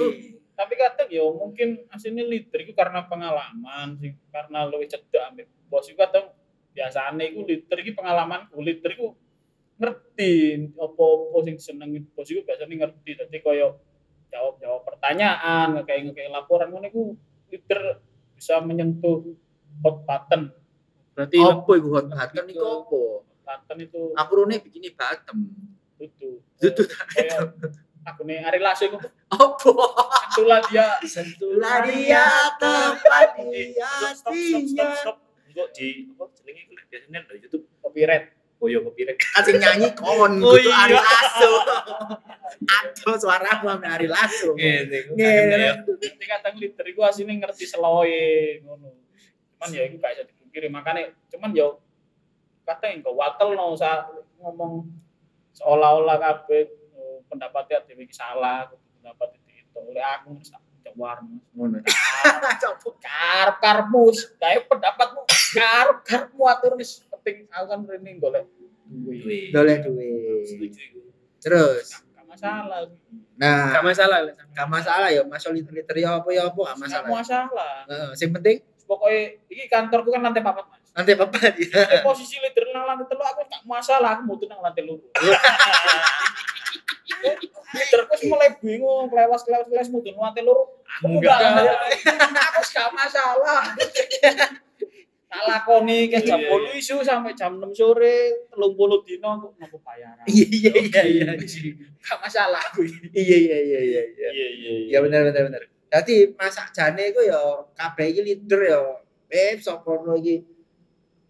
[0.57, 5.89] tapi kadang ya mungkin aslinya leader itu karena pengalaman sih karena lebih cedak ambek bos
[5.89, 6.29] itu kadang
[6.77, 9.09] biasanya itu leader itu pengalaman leader itu
[9.81, 10.33] ngerti.
[10.77, 13.11] Apa apa sing seneng bos itu biasanya ngerti.
[13.17, 13.81] Jadi koyo
[14.31, 17.03] jawab jawab pertanyaan kayak kayak laporan ngono iku
[17.49, 17.99] leader
[18.37, 19.25] bisa menyentuh
[19.81, 20.53] hot button.
[21.17, 23.01] Berarti apa iku hot button iku apa?
[23.41, 25.37] button itu Aku rene bikini bottom.
[26.01, 27.53] itu Itu kayak
[28.01, 28.97] aku nih Ari Lasso itu
[29.29, 29.73] Apa?
[30.31, 30.97] itulah dia.
[31.03, 32.25] Sentuhlah dia
[32.57, 35.17] tempat Eh, dia stop, stop, stop, stop, stop.
[35.51, 37.67] Kok di apa jenenge iku biasanya dari YouTube?
[37.83, 38.25] Copyright
[38.61, 39.17] oh yo copyright.
[39.33, 40.85] Kasih nyanyi kon, Oh, kudu iya.
[40.85, 41.51] Ari Lasso.
[42.61, 44.53] Aduh suara aku ame Ari Lasso.
[44.53, 45.09] Ngene.
[45.81, 49.01] Nanti kadang leader itu aslinya ngerti seloe ngono.
[49.57, 51.73] Cuman ya itu gak bisa dipungkiri makanya cuman ya
[52.69, 53.73] kadang kok watel no
[54.41, 54.89] ngomong
[55.53, 61.45] seolah-olah kabeh eh, pendapatnya dhewe iki salah, pendapat itu itu oleh aku sak jawar Mas.
[61.53, 61.77] Ngono.
[63.01, 64.03] karep karepmu
[64.41, 65.21] kayak pendapatmu
[65.53, 68.45] karep karepmu atur wis penting aku kan rene golek
[68.87, 69.53] duit.
[69.53, 70.73] Doleh duit.
[71.37, 72.79] Terus, Gak masalah.
[73.35, 74.17] nah, gak masalah
[74.51, 77.07] gak masalah ya, masuk liter ya apa ya apa gak Gak masalah.
[77.09, 77.73] masalah.
[77.87, 80.83] Heeh, sing penting Pokoknya ini kantorku kan lantai papat Mas.
[80.91, 81.71] nanti apa dia.
[81.71, 85.07] Tapi posisi leader nang lantai telu aku gak masalah aku mutu nang lantai luru.
[88.11, 90.67] Wis mulai bingung, kelewas kelewas kelewas mutu nang lantai luru.
[90.99, 91.39] Aku Enggak.
[92.51, 93.63] Aku gak masalah.
[95.31, 99.79] Tak lakoni ke jam Iya, 8 isu sampai jam 6 sore, 30 dino aku nopo
[99.79, 100.27] bayaran.
[100.27, 101.31] Iya iya iya iya.
[102.03, 102.83] Gak masalah aku.
[103.15, 104.01] Iya iya iya iya.
[104.11, 104.29] iya.
[104.35, 105.61] Iya iya Ya benar benar benar.
[105.87, 107.39] Jadi masak jane iku ya
[107.71, 108.79] kabeh iki leader ya.
[109.31, 110.43] Eh sapa ono iki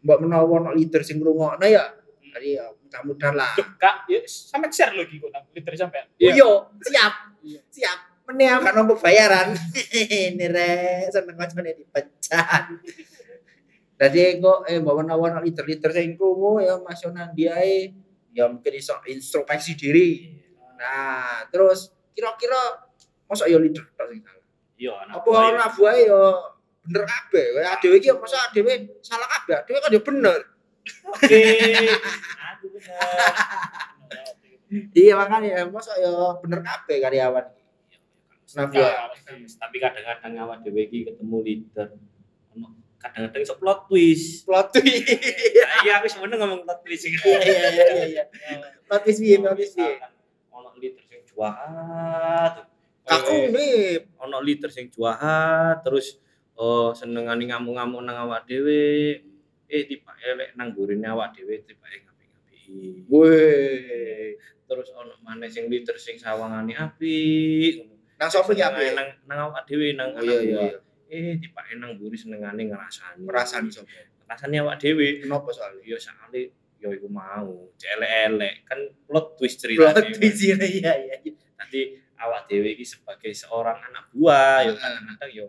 [0.01, 1.85] mbok menawa ono leader sing ngrungokno ya.
[2.33, 3.53] Jadi ya mudah-mudahan lah.
[3.77, 6.01] Kak, ya sampai share lagi kok leader sampai.
[6.01, 6.33] Oh Iya.
[6.33, 6.49] iya,
[6.81, 7.13] siap.
[7.45, 7.59] Iya.
[7.69, 7.99] Siap.
[8.25, 9.53] Meneh kan ono bayaran.
[10.33, 12.65] Ini re seneng kancane dipecat.
[14.01, 17.93] Jadi kok eh ono leader-leader sing krungu ya Mas Yonan diae
[18.33, 20.33] ya mungkin iso introspeksi diri.
[20.81, 22.89] Nah, terus kira-kira
[23.29, 24.41] masa ya leader tok sing salah.
[24.81, 26.21] Iya anak apa buahe ya
[26.81, 28.73] bener kabeh kaya dhewe iki masa dhewe
[29.05, 30.39] salah kabeh dhewe kan ya bener
[31.13, 31.37] Oke.
[32.57, 32.97] Aku benar.
[34.97, 37.45] iya makanya masa ya bener kabeh karyawan
[38.51, 39.15] Nah, Enggak,
[39.47, 41.87] Tapi kadang-kadang awak dhewe iki ketemu leader.
[43.01, 44.45] Kadang-kadang iso plot twist.
[44.45, 45.09] plot twist.
[45.81, 47.09] Iya aku sebenarnya ngomong plot twist.
[47.09, 47.17] Iki.
[47.17, 48.23] iya iya iya iya.
[48.85, 49.97] Plot twist piye plot twist piye?
[50.53, 52.53] Ono leader sing jahat.
[53.01, 56.21] aku nih ono leader sing jahat terus
[56.55, 59.17] oh senengane ngamuk-ngamuk nang awak dhewe.
[59.65, 63.09] Eh tiba elek nang burine awak dhewe tiba ngapi-ngapi.
[63.09, 64.37] Weh.
[64.69, 67.89] Terus ono maneh sing leader sing sawangane apik.
[68.21, 70.90] Nang sapa Senengane nang nang awak dhewe nang Oh, iya, iya.
[71.11, 73.27] Eh tiba nang buri senengane ngrasani.
[73.27, 73.91] Perasaan sapa?
[74.31, 75.19] Rasane awak dhewe.
[75.19, 75.83] Kenapa soalnya?
[75.83, 81.15] Yo sakale yo iku mau elek-elek kan plot twist plot ceritane twist iya iya iya.
[81.59, 81.79] Nanti
[82.17, 84.77] awak dewe iki sebagai seorang anak buah yo Ah.
[84.79, 85.45] kadang-kadang yo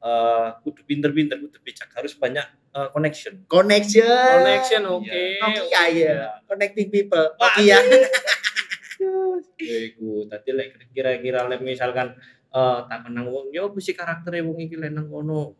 [0.00, 1.88] eh kudu pinter-pinter kudu bijak.
[1.96, 2.44] Harus banyak
[2.76, 3.34] eh, connection.
[3.48, 4.04] Connection.
[4.06, 5.24] Connection oke.
[5.40, 6.12] Nokia ya
[6.44, 7.26] connecting people.
[7.40, 7.78] Nokia ya
[9.60, 12.16] iku tadi lek kira-kira lek misalkan
[12.90, 15.54] tak kenang wong yo mesti karaktere wong iki lek nang kono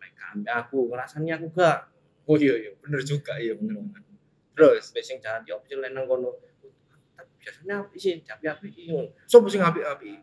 [0.00, 1.92] lek kambe aku ngrasani aku gak?
[2.24, 4.02] Oh iya iya bener juga iya bener banget
[4.56, 4.84] terus?
[4.96, 6.40] Wis sing jahat yo mesti lek nang kono
[7.12, 9.12] tapi biasanya apa sih tapi apa iki ngono
[9.48, 10.18] sing apik-apik?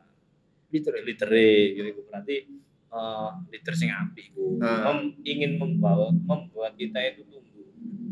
[0.74, 1.02] Leader ya?
[1.06, 2.36] litere yo iku berarti
[2.90, 4.90] eh, leader sing apik iku Ah.
[4.92, 7.70] mem- ingin membawa membuat kita itu tumbuh.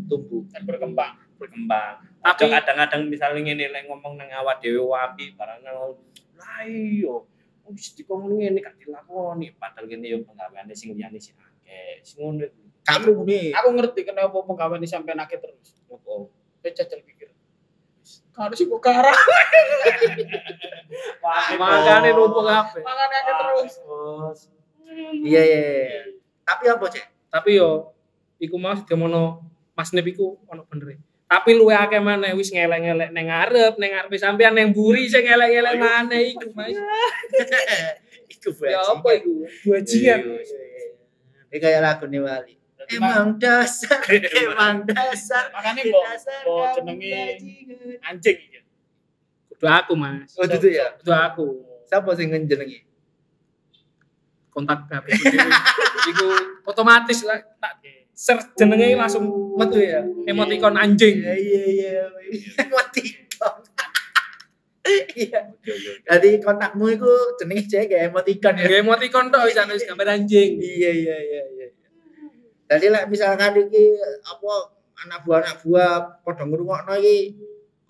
[0.07, 2.01] Tumbuh dan berkembang berkembang.
[2.21, 5.97] Tapi kadang-kadang misalnya lek ngomong nang awak dhewe wapi barang nang
[6.38, 7.15] lah iya
[7.73, 9.53] wis dikongkon ngene gak dilakoni.
[9.56, 12.03] Padahal kene yo penggaweane sing liyane sing akeh.
[12.03, 12.45] Sing ngono.
[12.88, 15.75] Kamu nih aku ngerti kenapa penggawean ini sampai nakit terus.
[15.91, 16.32] Opo?
[16.67, 17.30] saya jajal pikir.
[18.38, 19.10] Harus ibu kara
[21.58, 22.84] makane numpuk kabeh.
[22.84, 23.73] makanya terus.
[23.88, 24.39] Bos.
[25.23, 25.99] iya iya iya.
[26.43, 27.06] tapi apa cek?
[27.32, 27.95] Tapi yo
[28.39, 30.99] iku mau demono Mas Nip iku ono bener.
[31.28, 35.76] Tapi luwe akeh maneh wis ngelek-ngelek neng ngarep, neng ngarep sampean neng buri sing ngelek-ngelek
[35.76, 36.72] maneh iku Mas.
[38.28, 38.96] itu Ya bajingan.
[38.96, 39.32] apa iku?
[39.66, 40.86] bajingan Iya, iya, iya.
[41.48, 42.54] ini kayak lagu nih wali
[42.88, 44.00] emang dasar
[44.44, 46.04] emang dasar makanya kok
[46.38, 47.12] kamu jenenge
[48.02, 48.60] anjing iki
[49.50, 50.32] Kudu aku Mas.
[50.36, 51.46] oh itu ya Kudu aku.
[51.84, 52.84] siapa sih ngenjenengi
[54.48, 55.06] Kontak HP.
[56.08, 56.28] Iku
[56.63, 57.78] otomatis lah tak
[58.17, 60.01] search jenenge langsung metu ya.
[60.25, 61.21] Emoticon anjing.
[61.21, 62.06] iya iya iya.
[62.65, 63.56] Emoticon.
[64.88, 65.41] Iya.
[66.01, 68.65] Jadi kontakmu itu jenenge cek kayak emoticon ya.
[68.65, 70.58] Ya emoticon tok wis ana wis gambar anjing.
[70.58, 71.67] iya iya iya iya.
[72.67, 74.53] Jadi lah misalkan iki apa
[75.06, 75.93] anak buah anak buah
[76.25, 77.38] padha ngrungokno iki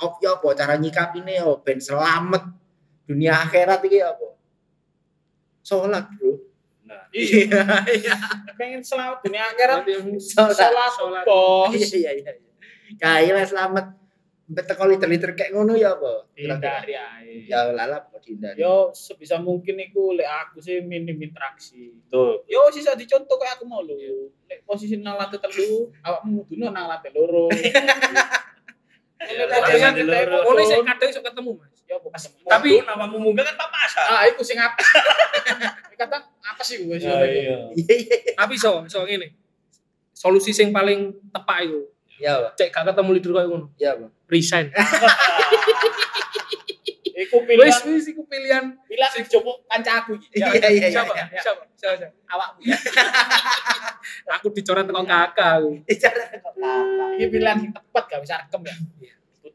[0.03, 1.39] op ya apa cara nyikapine?
[1.39, 2.43] Yo ben selamat.
[3.07, 4.27] Dunia akhirat iki apa?
[5.63, 6.46] Sholat bro
[6.87, 8.15] Nah, iya iya.
[8.55, 9.83] pengen selamat dunia akhirat.
[10.23, 11.23] Sholat.
[11.27, 11.75] bos.
[11.75, 12.31] Iya iya iya.
[12.95, 13.85] Kayak lah selamat.
[14.47, 16.23] Beteko liter-liter kayak ngono ya apa?
[16.31, 18.63] Hindari ae ya lalap kok dihindari?
[18.63, 21.91] Yo sebisa mungkin iku lek aku sih minim interaksi.
[21.91, 22.47] Betul.
[22.47, 23.99] yo sisa dicontoh kayak aku mau lho.
[24.47, 27.51] Lek posisi nang lantai telu awakmu mudune nang lantai loro.
[30.47, 31.76] Ngono sih kadang iso ketemu Mas.
[31.89, 34.03] Ketemu Tapi- Tapi namamu munggah kan papasan.
[34.05, 34.75] ah iku sing apa
[35.99, 37.57] kata apa sih gue sih Ah, iya.
[37.73, 39.31] iya iya Tapi iso, iso ngene.
[40.11, 41.81] Solusi sing paling tepat iku.
[42.17, 42.49] ya.
[42.51, 43.67] Cek gak ketemu leader koyo ngono.
[43.75, 44.09] ya Pak.
[44.27, 44.67] Resign.
[47.17, 48.65] iku Wis pilihan wis iku pilihan.
[48.83, 51.13] pilihan sing coba kanca aku iki iya iya iya Siapa?
[51.15, 51.25] iya.
[51.35, 51.63] Siapa?
[51.73, 51.95] Siapa?
[51.97, 52.13] siapa?
[52.27, 52.77] awakmu ya
[54.37, 55.69] Aku dicoret teko kakak aku.
[55.81, 57.09] Bicara kok kakak.
[57.17, 58.75] ini pilihan yang tepat gak bisa rekem ya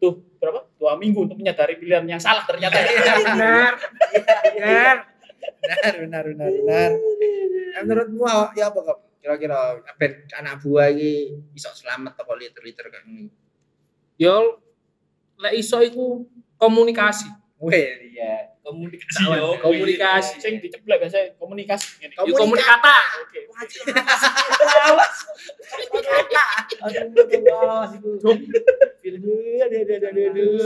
[0.03, 2.75] butuh berapa dua minggu untuk menyadari pilihan yang salah ternyata
[3.23, 3.73] Benar.
[4.59, 4.97] Benar.
[5.63, 6.91] benar benar benar benar
[7.73, 8.27] Eh, menurutmu
[8.59, 13.31] ya apa kok kira-kira ben anak buah iki iso selamat teko liter-liter kayak ngene
[14.19, 14.59] Yo
[15.39, 16.27] lek iso iku
[16.59, 17.31] komunikasi.
[17.63, 18.51] Weh iya.
[18.59, 19.51] Komunikasi Kawan, yo.
[19.63, 20.35] komunikasi.
[20.43, 22.03] sing diceblek biasanya komunikasi.
[22.03, 22.15] Ngene.
[22.27, 22.95] Yo komunikata.
[23.23, 23.41] oke.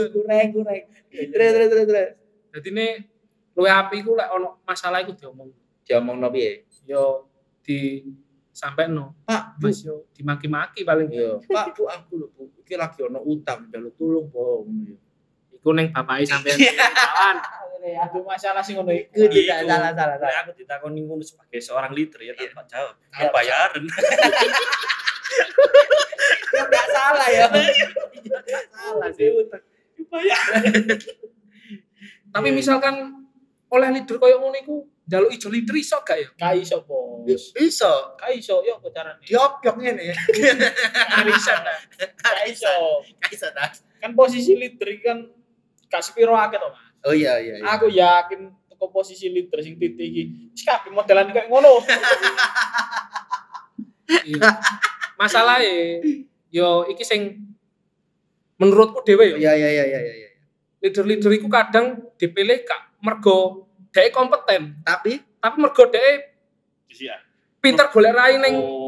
[0.09, 0.81] Kurang kurang.
[1.13, 2.09] Terus terus terus terus.
[2.49, 2.87] Dadi ne
[3.53, 5.53] luwe api iku lek ono masalah iku diomong.
[5.85, 6.65] diomong no piye?
[6.89, 7.29] Yo
[7.61, 8.01] di
[8.49, 9.69] sampai no Pak Bu.
[9.69, 11.13] Mas yo dimaki-maki paling.
[11.13, 11.45] Iya.
[11.45, 12.49] Pak Bu aku lho Bu.
[12.65, 14.97] Iki lagi ono utang jaluk tulung ngono ya
[15.67, 17.37] iku ning bapake sampean kawan
[17.95, 19.11] aduh masalah sih ngono iku.
[19.15, 20.43] Itu tidak salah salah salah.
[20.43, 22.95] Aku ditakoni ngono sebagai seorang leader ya tanpa jawab.
[22.99, 23.23] Iya.
[23.23, 23.83] Ya bayaran.
[26.57, 27.45] enggak salah ya.
[27.47, 28.43] Enggak
[28.75, 29.27] salah sih.
[32.27, 33.23] Tapi misalkan
[33.71, 34.75] oleh leader koyo ngono iku
[35.07, 36.29] njaluk ijo leader iso gak ya?
[36.35, 37.55] Kai iso bos.
[37.55, 38.19] Iso.
[38.19, 39.23] Kai iso yo apa carane?
[39.23, 40.11] Diopiok ngene
[41.23, 41.79] arisan lah
[42.19, 43.03] kai iso.
[43.31, 43.47] Iso.
[43.55, 43.71] Ta
[44.03, 45.36] kan posisi leader kan
[45.87, 47.65] gak sepiro akeh to Mas oh iya iya iya.
[47.67, 51.79] aku yakin teko posisi leader sing titik iki wis kabeh modelan kayak ngono
[54.07, 54.39] Iya.
[55.19, 55.99] masalahnya
[56.47, 57.43] yo iki sing
[58.55, 60.29] menurutku dhewe yo iya iya iya iya iya
[60.79, 66.39] leader-leader iku kadang dipilih gak mergo dhek kompeten tapi tapi mergo dhek
[66.87, 67.19] Iya.
[67.59, 68.86] pinter golek rai ning Oh.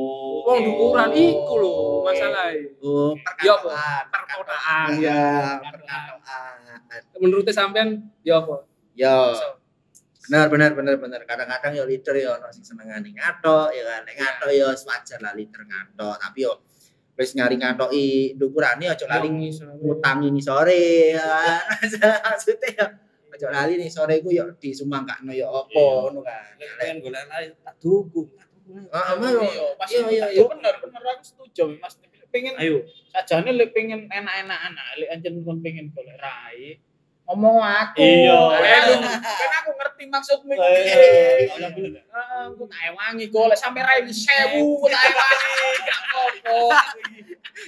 [0.49, 3.69] Wong dukuran iku lho masalahnya oh Iya, apa?
[3.69, 4.88] perkataan perkotaan.
[4.95, 5.21] iya
[5.62, 6.55] ya perkataan
[7.17, 7.89] menurutnya sampean
[8.21, 8.65] ya apa?
[8.93, 9.47] Yo So,
[10.27, 11.21] benar benar benar benar.
[11.23, 14.01] Kadang-kadang yo leader yo ono sing senengane ngatok ya kan?
[14.03, 16.53] Nek ngatok yo wajar lah leader ngatok tapi yo
[17.13, 19.65] wis nyari ngatoki ndukurane aja lali Yang iso.
[19.75, 21.62] ngutang ini sore ya kan.
[22.25, 22.85] maksudnya yo
[23.29, 25.88] aja lali nih sore ku yo disumbangkakno yo apa Iya.
[26.01, 26.43] ngono kan?
[26.77, 28.27] Pengen golek lain tak dukung.
[28.69, 28.86] Dukung.
[28.93, 29.41] Ah, ah, yo.
[29.41, 31.97] iya pas Iya, iya, iya bener bener aku setuju Mas
[32.29, 32.86] pengen Ayo.
[33.10, 36.77] sajane lek pengen enak-enakan lek anjen pengen golek rai
[37.30, 38.42] ngomong aku Iya.
[38.58, 41.06] kan aku ngerti maksudmu iki Eh, piye.
[41.46, 42.02] iya, bener.
[42.10, 46.82] Ah, aku tak ewangi golek sampe rai 1000 tak ewangi gak apa-apa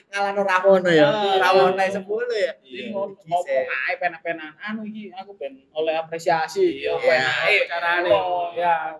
[0.09, 1.05] ngalano Ramono ya.
[1.05, 1.37] Ah.
[1.37, 1.93] Ramono 10
[2.33, 2.53] ya.
[2.65, 2.89] Iya.
[2.89, 3.45] Ngomong
[3.85, 6.97] ae penak-penak anu iki aku ben oleh apresiasi Iya.
[6.97, 8.09] apa enak carane.
[8.09, 8.97] Oh, ya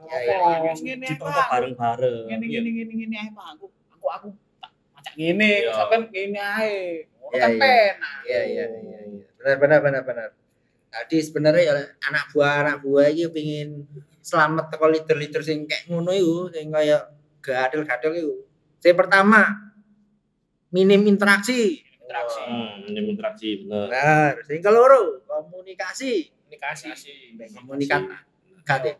[0.62, 1.18] wis ngene ae,
[1.50, 2.30] bareng-bareng.
[2.30, 2.60] ngene Iya.
[2.62, 4.28] ngene ngene ngene ae Pak aku aku aku
[4.62, 5.74] tak macak ngene Iya.
[5.74, 6.76] sampean ngene ae
[7.18, 7.62] ngono Iya, kan iya.
[7.66, 9.26] penak Iya iya iya iya.
[9.42, 10.30] Benar benar benar benar.
[10.92, 11.74] Tadi sebenarnya ya
[12.12, 13.88] anak buah anak buah iki pengen
[14.20, 17.00] selamat teko leader-leader sing kayak ngono iku sing kaya
[17.40, 18.36] gadel-gadel iku.
[18.84, 19.72] Sing pertama
[20.76, 21.80] minim interaksi.
[21.80, 23.88] interaksi Hmm, ini interaksi bener.
[23.88, 24.34] Benar.
[24.44, 26.28] Sing keloro komunikasi.
[26.52, 27.00] komunikasi
[27.56, 28.02] Komunikat
[28.68, 28.92] gade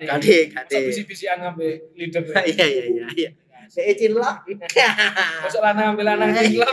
[0.00, 0.08] Gade.
[0.08, 0.74] gade gade.
[0.74, 2.22] Masa bisi-bisian ngambil leader.
[2.50, 3.30] Iya iya iya iya.
[3.68, 4.48] Sik cilok.
[5.44, 6.72] Masuk lanang ambil lanang cilok.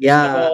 [0.00, 0.48] Ya.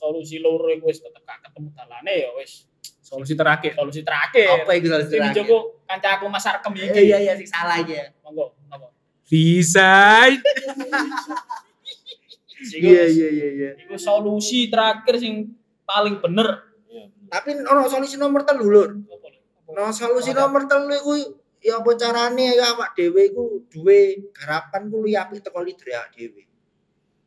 [0.00, 2.64] Solusi loro iku wis tetep gak ketemu dalane ya wis
[3.00, 3.74] Solusi terakhir.
[3.74, 5.20] solusi terakhir Apa itu sing terakhir?
[5.36, 8.08] dijogo kancaku Mas Arkem Iya iki iya iya sing salah iki ya.
[8.20, 8.88] monggo monggo
[9.22, 10.26] Bisa.
[12.60, 13.70] Iya iya iya iya.
[13.78, 17.06] iku solusi terakhir sing paling bener Iya.
[17.30, 18.90] Tapi ono solusi nomor telu lur.
[19.70, 21.12] No solusi nomor telu iku
[21.58, 26.10] ya apa carane ya awak dhewe iku duwe garapan ku luwih apik teko leader awak
[26.10, 26.49] dhewe.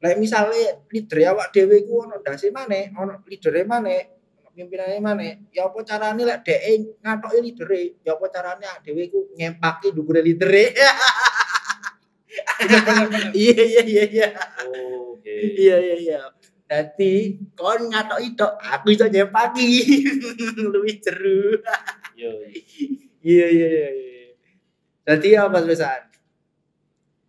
[0.04, 4.02] Lek misale leader awak dhewe iku ono ndase maneh, ono leadere maneh,
[4.36, 6.60] ono pimpinane maneh, ya apa carane lek dhek
[7.00, 10.66] ngatoki leadere, ya apa carane awak dhewe iku ngempaki ndukure leadere.
[13.34, 14.28] Iya iya iya iya.
[14.66, 15.34] Oke.
[15.56, 16.20] Iya iya iya.
[16.66, 19.70] Dadi kon ngatoki tok, aku iso nyempaki.
[20.74, 21.62] Luwih jeru.
[22.18, 22.32] Yo.
[23.24, 23.89] Iya iya iya.
[23.94, 24.28] iya.
[25.08, 26.02] Jadi apa tulisan?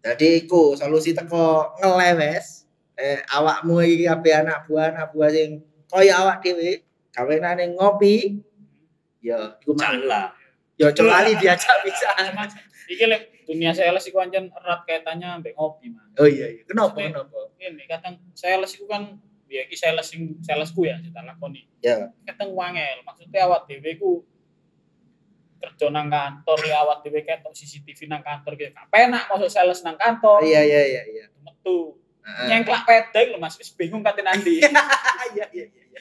[0.04, 2.63] Jadi iku solusi teko ngelewes.
[2.94, 8.38] Eh awakmu iki kabeh anak buah anak buah sing kaya awak dhewe gawenane ngopi.
[9.18, 9.72] Ya, iku
[10.04, 10.30] lah.
[10.76, 12.10] Ya kecuali diajak bisa.
[12.84, 16.60] Iki lek dunia sales iku ancen erat kaitannya mbek ngopi man Oh iya iya.
[16.68, 17.38] Kenapa Maksudnya- kenapa?
[17.56, 19.16] ini kadang sales iku kan
[19.48, 22.12] ya iki sales sing salesku ya kita lakoni Ya.
[22.28, 24.20] kadang wangel maksudnya awak dhewe ku
[25.56, 29.80] kerja nang kantor ya awak dhewe ketok CCTV nang kantor gitu gak penak masuk sales
[29.80, 31.24] nang kantor Iya iya iya iya.
[31.40, 32.46] metu Heeh.
[32.48, 34.58] nyengklak pedeng lho Mas wis bingung kate nanti
[35.34, 36.00] Iya iya iya.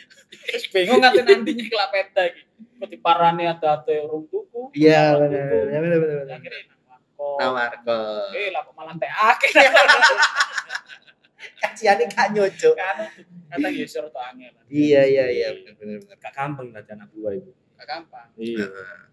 [0.50, 2.32] wis bingung kate nanti nyengklak pedeng
[2.80, 5.68] kok diparani ada ada urung tuku Iya benar tuku.
[5.78, 6.72] benar benar akhirnya.
[7.24, 8.00] Nawarko.
[8.32, 9.52] eh lah kok malah teh akeh
[11.56, 12.74] Kajiane gak nyocok.
[12.74, 12.98] kan
[13.50, 16.00] kata ya suruh tuh angel Iya iya iya benar benar.
[16.18, 17.52] Gak gampang lah anak buah itu.
[17.76, 18.66] gak gampang Iya.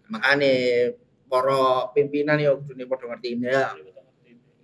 [0.07, 0.53] Makane
[1.27, 1.59] para
[1.91, 3.71] pimpinan ya kudune padha ngerti ya.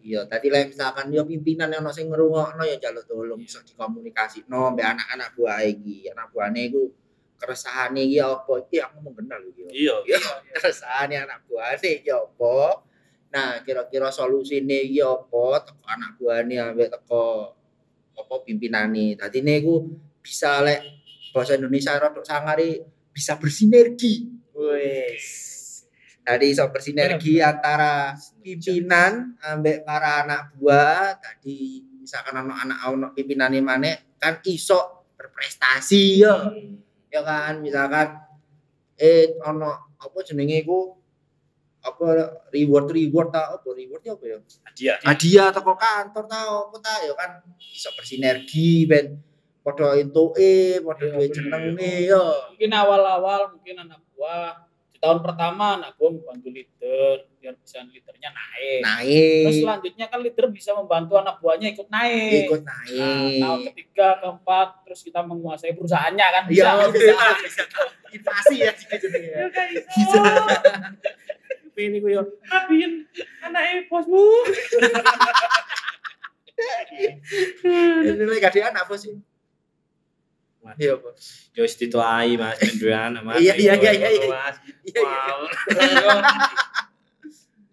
[0.07, 4.87] Iya, tadi lah misalkan yo pimpinan yang sing ngrungokno ya jaluk tolong iso dikomunikasino mbek
[4.95, 6.07] anak-anak buah iki.
[6.15, 6.87] Anak buahne iku
[7.35, 8.53] keresahane iki apa?
[8.63, 9.67] Iki aku mau kenal iki.
[9.67, 9.99] Iya.
[10.07, 10.19] Iya,
[10.55, 12.87] keresahane anak buahne iki apa?
[13.35, 15.67] Nah, kira-kira solusine iki apa?
[15.67, 17.51] Teko anak buahne ambek teko
[18.15, 19.19] apa pimpinane.
[19.19, 19.91] Dadi niku
[20.23, 20.87] bisa lek
[21.35, 22.79] bahasa Indonesia rodok sangari
[23.11, 24.23] bisa bersinergi.
[24.55, 25.46] Wes.
[26.27, 28.11] Tadi iso bersinergi antara
[28.43, 36.19] pimpinan ambek para anak buah tadi misalkan ono anak ono pimpinane maneh kan iso berprestasi
[36.19, 36.51] ya
[37.07, 38.19] ya kan misalkan
[38.99, 40.99] eh ono apa jenenge iku?
[41.79, 42.05] Apa
[42.51, 44.37] reward reward ta apa reward ya apa ya?
[44.67, 44.97] Hadiah.
[45.07, 47.39] hadiah teko kantor ta apa ta ya kan
[47.71, 49.15] iso bersinergi ben
[49.63, 51.35] padha entuke padha Iya, duwe bener.
[51.39, 54.66] jenenge ya mungkin awal-awal mungkin anak buah
[54.97, 60.45] tahun pertama anak buah membantu leader biar bisa leadernya naik naik terus selanjutnya kan leader
[60.49, 65.73] bisa membantu anak buahnya ikut naik ikut Nah, naik tahun ketiga keempat terus kita menguasai
[65.77, 67.13] perusahaannya kan Iya, bisa bisa,
[67.45, 67.63] bisa.
[68.07, 69.29] Invasi ya jenenge.
[69.29, 69.45] Ya,
[69.91, 70.21] Bisa.
[71.77, 72.17] ini gue
[72.49, 73.05] rapiin
[73.45, 74.17] anaknya bosmu
[78.01, 79.13] Ini lagi ada anak apa sih?
[80.75, 81.47] Iya, Bos.
[81.56, 83.39] Yo wis dituai Mas anak Mas.
[83.39, 84.27] Iya, iya, iya, iya.
[84.27, 84.56] Mas.
[84.84, 85.32] Iya, iya.
[85.32, 86.19] Wow.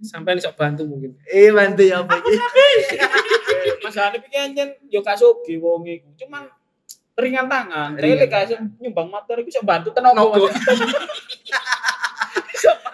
[0.15, 1.19] Sampai bisa bantu mungkin.
[1.27, 2.35] Eh, bantu ya apa iki?
[3.83, 6.49] Mas Hanif iki anjen yo gak soge wong iku cuman
[7.15, 10.25] ringan tangan tapi lek iso nyumbang materi iku iso bantu tenaga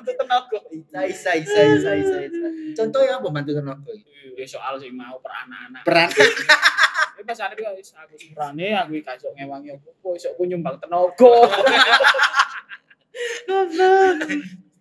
[0.01, 0.59] Tenaga.
[0.61, 0.65] Mas.
[0.65, 2.49] iso bantu tenaga Isa, isa, isa, isa, isa, isa.
[2.75, 3.93] Contohnya apa bantu tenaga?
[4.35, 5.83] Ya soal sing mau per anak-anak.
[5.85, 10.29] Peran Tapi Mas Hanif kok wis aku semprane aku iki gak iso ngewangi apa iso
[10.35, 11.13] ku nyumbang tenaga.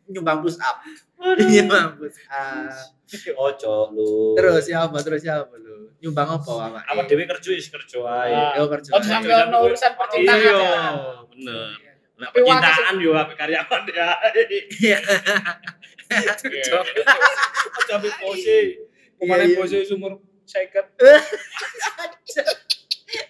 [0.10, 0.78] nyumbang push up.
[1.38, 2.96] Nyumbang push up.
[3.36, 4.38] Ojo lu.
[4.38, 4.98] Terus ya apa?
[5.02, 5.92] Terus ya apa lu?
[6.00, 6.84] Nyumbang apa awak?
[6.88, 8.56] apa dhewe kerja wis kerja ae.
[8.56, 8.90] Yo kerja.
[8.96, 10.80] Oh, sampai ono urusan percintaan Iya, ya.
[11.28, 11.89] bener.
[12.20, 14.08] Nah, percintaan yo apa karyawan ya.
[14.76, 14.98] Iya.
[17.96, 18.58] Ambek pose.
[19.24, 19.56] Iya, iya.
[19.56, 20.88] pose sumur second.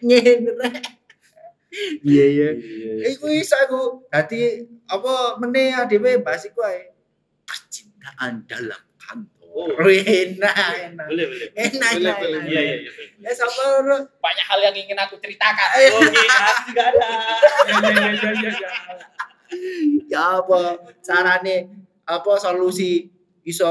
[0.02, 0.76] Ngene rek.
[2.02, 2.50] Iya iya.
[2.58, 3.14] Iya.
[3.14, 4.10] Iku iso aku.
[4.10, 6.90] Dadi apa meneh dhewe bahas iku ae.
[7.46, 9.38] Percintaan dalam kantor.
[9.54, 9.70] Oh.
[9.86, 10.56] Enak,
[10.94, 11.06] enak.
[11.10, 11.48] Boleh, boleh.
[11.58, 12.40] Enak, Boleh, enak, boleh.
[12.48, 12.92] Iya, iya, iya.
[13.22, 13.46] Ya
[13.82, 13.98] ora?
[14.22, 15.68] Banyak hal yang ingin aku ceritakan.
[15.78, 17.10] Oke, aku juga ada.
[17.80, 18.52] Ya ya ya ya
[20.10, 20.22] ya.
[20.40, 20.60] apa
[21.00, 21.56] carane
[22.04, 23.08] apa solusi
[23.46, 23.70] iso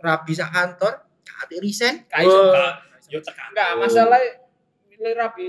[0.00, 0.92] rabi sak kantor?
[1.24, 2.04] Kate resign.
[2.08, 2.72] Kayak iso, Oh.
[3.12, 3.52] Yo tekan.
[3.52, 4.20] Enggak, masalah
[4.88, 5.48] milih rapi.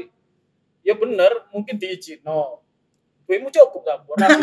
[0.86, 2.22] Ya bener, mungkin diizin.
[2.22, 2.62] No.
[3.26, 4.06] Duitmu cukup tak?
[4.06, 4.38] Buat rapi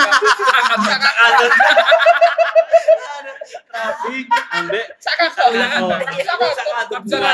[3.73, 4.15] Rapi
[4.53, 7.31] ambek Saka kau Oh, Saka saka kau Saka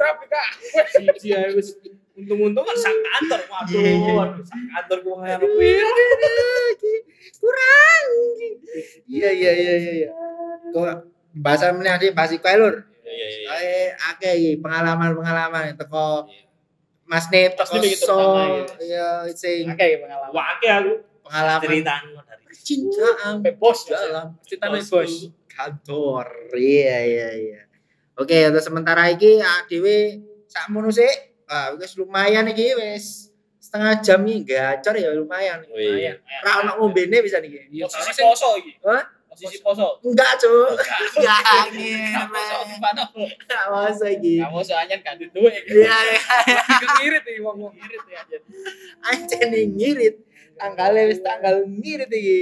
[0.00, 0.48] rapi kak.
[0.96, 1.76] siji ae wis
[2.18, 3.40] untung-untung kan sak kantor.
[3.46, 4.12] Waduh, Iya, iya.
[4.12, 5.70] waduh, sak kantor ngono kuwi.
[7.38, 8.06] Kurang.
[9.08, 9.92] Iya iya iya iya.
[10.04, 10.08] iya.
[10.74, 10.86] Kok
[11.38, 12.74] bahasa meneh adik bahas iku ae, Lur.
[13.06, 13.46] Iya, iya, iya.
[13.48, 13.72] Kae
[14.12, 16.26] akeh iki pengalaman-pengalaman teko
[17.08, 20.30] Mas Nip Pasti teko so pertama, ya sing Oke, pengalaman.
[20.34, 20.92] Wah, akeh aku
[21.24, 23.96] pengalaman ceritanya dari percintaan Sampai bos ya.
[23.96, 24.90] dalam Ceritanya Bos.
[24.92, 25.12] bos.
[25.48, 26.26] kantor.
[26.54, 27.60] Iya iya iya.
[28.14, 31.37] Oke, untuk sementara iki dhewe sakmono sik.
[31.48, 35.64] Ah, wis lumayan iki wis setengah jam iki gacor ya lumayan.
[35.64, 36.20] Oh, iya.
[36.44, 37.68] Ra ono ngombene bisa niki.
[37.68, 38.72] Iya, Posisi poso iki.
[38.84, 39.02] Hah?
[39.28, 39.96] Posisi poso.
[40.04, 40.76] Enggak, Cuk.
[41.16, 41.40] Enggak
[42.16, 43.02] Gak poso di mana?
[43.12, 44.40] Enggak masa iki.
[44.40, 45.52] Kamu soalnya gak duit.
[45.68, 46.20] Iya, iya.
[46.80, 47.72] sing ngirit iki wong-wong.
[47.76, 48.20] Irit ya.
[48.28, 48.42] Jen.
[49.04, 50.16] Anjen nih ngirit.
[50.56, 52.40] Tanggalnya wis tanggal ngirit iki.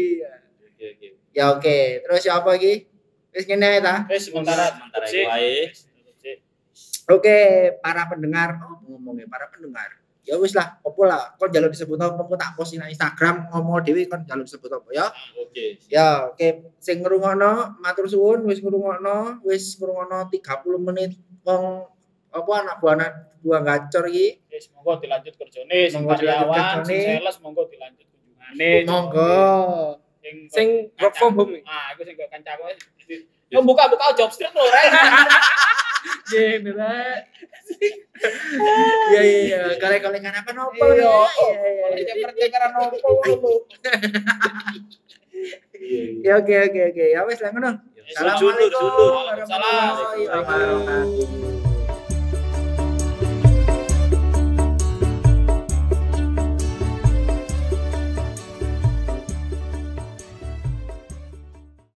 [1.30, 2.86] Ya oke, terus ya apa iki?
[3.30, 4.08] Wis ngene ta.
[4.08, 5.20] Wes sementara Sementara Sik.
[5.20, 5.58] iku wae.
[7.06, 7.38] Oke,
[7.78, 10.02] para pendengar, oh, ngomongnya para pendengar.
[10.26, 13.78] Ya wis lah, opo lah, kon jalur disebut apa, kon tak post nang Instagram, ngomong
[13.86, 15.06] dhewe kon jalur disebut apa ya.
[15.38, 15.78] Oke.
[15.86, 20.42] Ya, oke, sing ngrungokno matur suwun wis ngrungokno, wis ngrungokno 30
[20.82, 21.14] menit
[21.46, 21.86] wong
[22.34, 24.42] apa anak buah anak buah gacor iki.
[24.50, 28.70] Wes monggo dilanjut kerjane sing karyawan, sing sales monggo dilanjut kunjungane.
[28.82, 29.38] Monggo.
[30.50, 31.54] Sing work from home.
[31.62, 32.74] Ah, aku sing kancaku.
[33.46, 34.90] Yo buka-buka job street lho, Rek.
[36.06, 37.20] Rek.
[39.12, 41.10] Iya iya iya, kale-kale kan apa nopo Iya, ya.
[41.10, 41.84] oh, Iya iya.
[41.86, 42.14] Oleh iya.
[42.24, 43.52] percakapan opo lho.
[45.76, 46.24] Iya, iya.
[46.24, 47.70] Ya oke oke oke, ya wis lah ngono.
[48.06, 49.12] Sundur, sundur.
[49.34, 50.42] Assalamualaikum warahmatullahi Waalaikumsalam.
[50.46, 51.65] wabarakatuh.